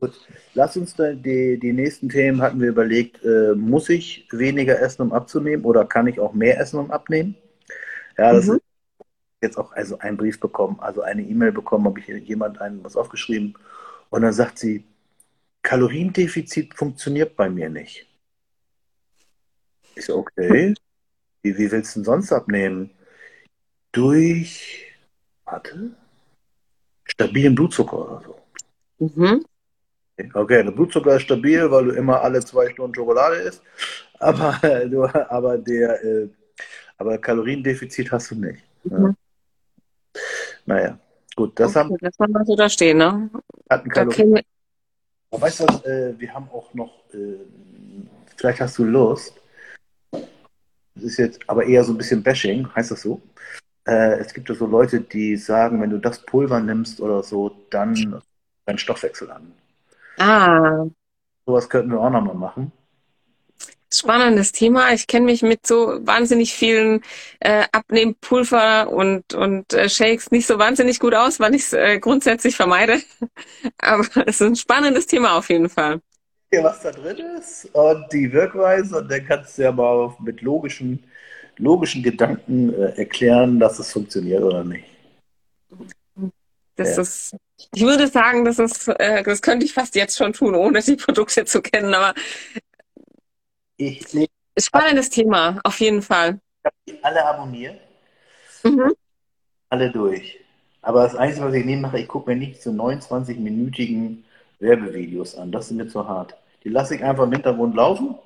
Gut, 0.00 0.12
lass 0.54 0.76
uns 0.76 0.94
da 0.94 1.12
die, 1.12 1.58
die 1.58 1.72
nächsten 1.72 2.08
Themen 2.08 2.40
hatten 2.40 2.60
wir 2.60 2.68
überlegt, 2.68 3.24
äh, 3.24 3.54
muss 3.54 3.88
ich 3.88 4.28
weniger 4.30 4.80
essen, 4.80 5.02
um 5.02 5.12
abzunehmen 5.12 5.64
oder 5.64 5.84
kann 5.84 6.06
ich 6.06 6.20
auch 6.20 6.32
mehr 6.34 6.60
essen, 6.60 6.78
um 6.78 6.90
abnehmen? 6.90 7.34
Ja, 8.16 8.32
das 8.32 8.46
mhm. 8.46 8.54
ist 8.54 8.62
jetzt 9.42 9.58
auch 9.58 9.72
also 9.72 9.98
einen 9.98 10.16
Brief 10.16 10.38
bekommen, 10.38 10.78
also 10.80 11.02
eine 11.02 11.22
E-Mail 11.22 11.52
bekommen, 11.52 11.86
habe 11.86 11.98
ich 12.00 12.06
jemand 12.06 12.60
einen 12.60 12.84
was 12.84 12.96
aufgeschrieben 12.96 13.54
und 14.10 14.22
dann 14.22 14.32
sagt 14.32 14.58
sie, 14.58 14.84
Kaloriendefizit 15.62 16.74
funktioniert 16.74 17.36
bei 17.36 17.50
mir 17.50 17.68
nicht. 17.68 18.06
Ich 19.96 20.04
so, 20.06 20.18
okay, 20.18 20.74
wie, 21.48 21.58
wie 21.58 21.70
willst 21.70 21.94
du 21.94 22.00
denn 22.00 22.04
sonst 22.04 22.32
abnehmen? 22.32 22.90
Durch, 23.92 24.92
warte, 25.44 25.90
stabilen 27.04 27.54
Blutzucker 27.54 27.98
oder 27.98 28.22
so. 28.24 28.40
Mhm. 28.98 29.44
Okay, 30.34 30.64
der 30.64 30.72
Blutzucker 30.72 31.16
ist 31.16 31.22
stabil, 31.22 31.70
weil 31.70 31.84
du 31.86 31.90
immer 31.92 32.20
alle 32.20 32.40
zwei 32.40 32.68
Stunden 32.70 32.94
Schokolade 32.94 33.36
isst, 33.36 33.62
aber, 34.18 34.58
du, 34.90 35.04
aber, 35.04 35.58
der, 35.58 36.04
äh, 36.04 36.28
aber 36.96 37.18
Kaloriendefizit 37.18 38.10
hast 38.10 38.32
du 38.32 38.34
nicht. 38.34 38.62
Mhm. 38.84 39.02
Ja. 39.02 39.14
Naja, 40.66 40.98
gut, 41.36 41.58
das 41.58 41.70
okay, 41.70 41.78
haben. 41.78 41.96
Das 42.00 42.18
mal 42.18 42.44
so 42.44 42.56
da 42.56 42.68
stehen, 42.68 42.98
ne? 42.98 43.30
Hatten 43.70 43.88
Kalorien. 43.88 44.40
Weißt 45.30 45.60
du 45.60 45.64
was, 45.64 45.84
äh, 45.84 46.14
wir 46.18 46.32
haben 46.32 46.48
auch 46.50 46.72
noch, 46.74 47.04
äh, 47.12 47.38
vielleicht 48.36 48.60
hast 48.60 48.78
du 48.78 48.84
Lust, 48.84 49.40
das 50.98 51.12
ist 51.12 51.16
jetzt 51.18 51.40
aber 51.46 51.64
eher 51.64 51.84
so 51.84 51.92
ein 51.92 51.98
bisschen 51.98 52.22
Bashing, 52.22 52.68
heißt 52.74 52.90
das 52.90 53.02
so? 53.02 53.20
Äh, 53.86 54.18
es 54.18 54.34
gibt 54.34 54.48
ja 54.48 54.54
so 54.54 54.66
Leute, 54.66 55.00
die 55.00 55.36
sagen, 55.36 55.80
wenn 55.80 55.90
du 55.90 55.98
das 55.98 56.20
Pulver 56.24 56.60
nimmst 56.60 57.00
oder 57.00 57.22
so, 57.22 57.56
dann 57.70 58.20
dein 58.66 58.78
Stoffwechsel 58.78 59.30
an. 59.30 59.52
Ah. 60.18 60.86
Sowas 61.46 61.68
könnten 61.68 61.92
wir 61.92 62.00
auch 62.00 62.10
nochmal 62.10 62.34
machen. 62.34 62.72
Spannendes 63.90 64.52
Thema. 64.52 64.92
Ich 64.92 65.06
kenne 65.06 65.24
mich 65.24 65.40
mit 65.40 65.66
so 65.66 65.98
wahnsinnig 66.02 66.52
vielen 66.52 67.00
äh, 67.40 67.64
Abnehmpulver 67.72 68.90
und, 68.90 69.32
und 69.32 69.72
äh, 69.72 69.88
Shakes 69.88 70.30
nicht 70.30 70.46
so 70.46 70.58
wahnsinnig 70.58 71.00
gut 71.00 71.14
aus, 71.14 71.40
weil 71.40 71.54
ich 71.54 71.62
es 71.62 71.72
äh, 71.72 71.98
grundsätzlich 71.98 72.54
vermeide. 72.54 73.00
Aber 73.78 74.04
es 74.26 74.40
ist 74.40 74.42
ein 74.42 74.56
spannendes 74.56 75.06
Thema 75.06 75.38
auf 75.38 75.48
jeden 75.48 75.70
Fall. 75.70 76.02
Ja, 76.52 76.64
was 76.64 76.80
da 76.80 76.90
drin 76.90 77.18
ist 77.38 77.66
und 77.74 78.10
die 78.12 78.32
Wirkweise 78.32 78.98
und 78.98 79.10
dann 79.10 79.24
kannst 79.26 79.58
du 79.58 79.62
ja 79.62 79.72
mal 79.72 80.14
mit 80.20 80.40
logischen, 80.40 81.04
logischen 81.58 82.02
Gedanken 82.02 82.72
äh, 82.72 82.98
erklären, 82.98 83.60
dass 83.60 83.78
es 83.78 83.92
funktioniert 83.92 84.42
oder 84.42 84.64
nicht. 84.64 84.86
Das 86.76 86.96
ja. 86.96 87.02
ist 87.02 87.36
ich 87.74 87.82
würde 87.82 88.06
sagen, 88.06 88.44
das 88.44 88.58
ist, 88.58 88.88
äh, 88.88 89.22
das 89.22 89.42
könnte 89.42 89.66
ich 89.66 89.72
fast 89.72 89.94
jetzt 89.94 90.16
schon 90.16 90.32
tun, 90.32 90.54
ohne 90.54 90.80
die 90.80 90.96
Produkte 90.96 91.44
zu 91.44 91.60
kennen, 91.60 91.92
aber 91.92 92.14
ich 93.76 94.12
nee, 94.14 94.28
spannendes 94.58 95.10
Thema, 95.10 95.60
auf 95.64 95.80
jeden 95.80 96.02
Fall. 96.02 96.40
Ich 96.60 96.64
habe 96.64 96.76
die 96.86 97.04
alle 97.04 97.24
abonniert. 97.24 97.80
Mhm. 98.62 98.94
Alle 99.70 99.90
durch. 99.90 100.40
Aber 100.82 101.02
das 101.02 101.16
Einzige, 101.16 101.46
was 101.46 101.54
ich 101.54 101.64
nehme, 101.64 101.82
mache, 101.82 101.98
ich 101.98 102.08
gucke 102.08 102.30
mir 102.30 102.36
nicht 102.36 102.62
so 102.62 102.70
29-minütigen 102.70 104.24
Werbevideos 104.58 105.36
an. 105.36 105.52
Das 105.52 105.66
ist 105.66 105.72
mir 105.72 105.88
zu 105.88 106.06
hart. 106.06 106.36
Die 106.64 106.68
lasse 106.68 106.94
ich 106.96 107.04
einfach 107.04 107.24
im 107.24 107.32
Hintergrund 107.32 107.74
laufen 107.74 108.18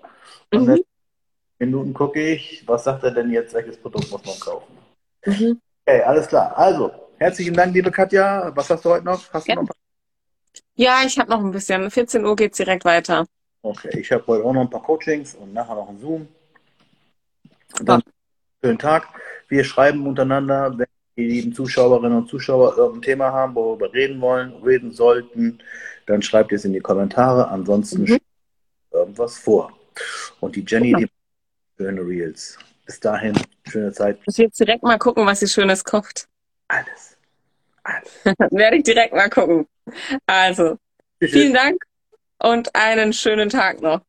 und 0.53 0.67
mhm. 0.67 0.83
Minuten 1.59 1.95
gucke 1.95 2.21
ich, 2.21 2.65
was 2.67 2.85
sagt 2.85 3.05
er 3.05 3.13
denn 3.13 3.31
jetzt, 3.31 3.55
welches 3.55 3.77
Produkt 3.77 4.11
muss 4.11 4.25
man 4.25 4.41
kaufen. 4.41 4.73
Mhm. 5.27 5.61
Okay, 5.87 6.03
alles 6.03 6.27
klar. 6.27 6.57
Also, 6.57 6.91
Herzlichen 7.23 7.55
Dank, 7.55 7.73
liebe 7.73 7.93
Katja. 7.93 8.51
Was 8.57 8.69
hast 8.69 8.85
du 8.85 8.91
heute 8.91 9.05
noch? 9.05 9.33
Hast 9.33 9.47
ja. 9.47 9.55
du 9.55 9.63
noch 9.63 9.69
ja, 10.75 11.03
ich 11.07 11.17
habe 11.21 11.31
noch 11.31 11.39
ein 11.39 11.53
bisschen. 11.53 11.89
14 11.89 12.25
Uhr 12.25 12.35
geht 12.35 12.51
es 12.51 12.57
direkt 12.57 12.85
weiter. 12.85 13.27
Okay, 13.63 14.01
ich 14.01 14.11
habe 14.11 14.27
heute 14.27 14.45
auch 14.45 14.53
noch 14.53 14.63
ein 14.63 14.71
paar 14.71 14.83
Coachings 14.83 15.37
und 15.37 15.55
nachher 15.55 15.77
noch 15.77 15.89
ein 15.89 16.01
Zoom. 16.01 16.27
Und 17.79 17.89
dann 17.89 18.03
schönen 18.61 18.79
Tag. 18.81 19.07
Wir 19.47 19.63
schreiben 19.63 20.05
untereinander, 20.05 20.77
wenn 20.77 20.87
die 21.17 21.29
lieben 21.29 21.53
Zuschauerinnen 21.55 22.19
und 22.19 22.29
Zuschauer 22.29 22.77
irgendein 22.77 23.03
Thema 23.03 23.31
haben, 23.31 23.55
worüber 23.55 23.87
wir 23.87 23.95
reden 23.95 24.21
wollen, 24.21 24.55
reden 24.65 24.91
sollten, 24.91 25.63
dann 26.13 26.21
schreibt 26.21 26.53
es 26.53 26.67
in 26.67 26.75
die 26.75 26.81
Kommentare. 26.81 27.49
Ansonsten 27.49 28.03
mhm. 28.03 28.19
irgendwas 28.91 29.39
vor. 29.39 29.73
Und 30.41 30.57
die 30.57 30.65
Jenny, 30.67 30.95
die 30.95 31.09
schöne 31.79 32.03
Reels. 32.03 32.59
Bis 32.85 33.01
dahin, 33.01 33.35
schöne 33.67 33.93
Zeit. 33.93 34.19
Ich 34.21 34.27
muss 34.27 34.37
jetzt 34.37 34.61
direkt 34.61 34.83
mal 34.83 34.99
gucken, 34.99 35.25
was 35.25 35.41
sie 35.41 35.49
Schönes 35.49 35.83
kocht. 35.85 36.29
Alles. 36.69 37.17
Werde 38.51 38.77
ich 38.77 38.83
direkt 38.83 39.15
mal 39.15 39.31
gucken. 39.31 39.67
Also, 40.27 40.77
vielen 41.21 41.55
Dank 41.55 41.83
und 42.39 42.75
einen 42.75 43.13
schönen 43.13 43.49
Tag 43.49 43.81
noch. 43.81 44.03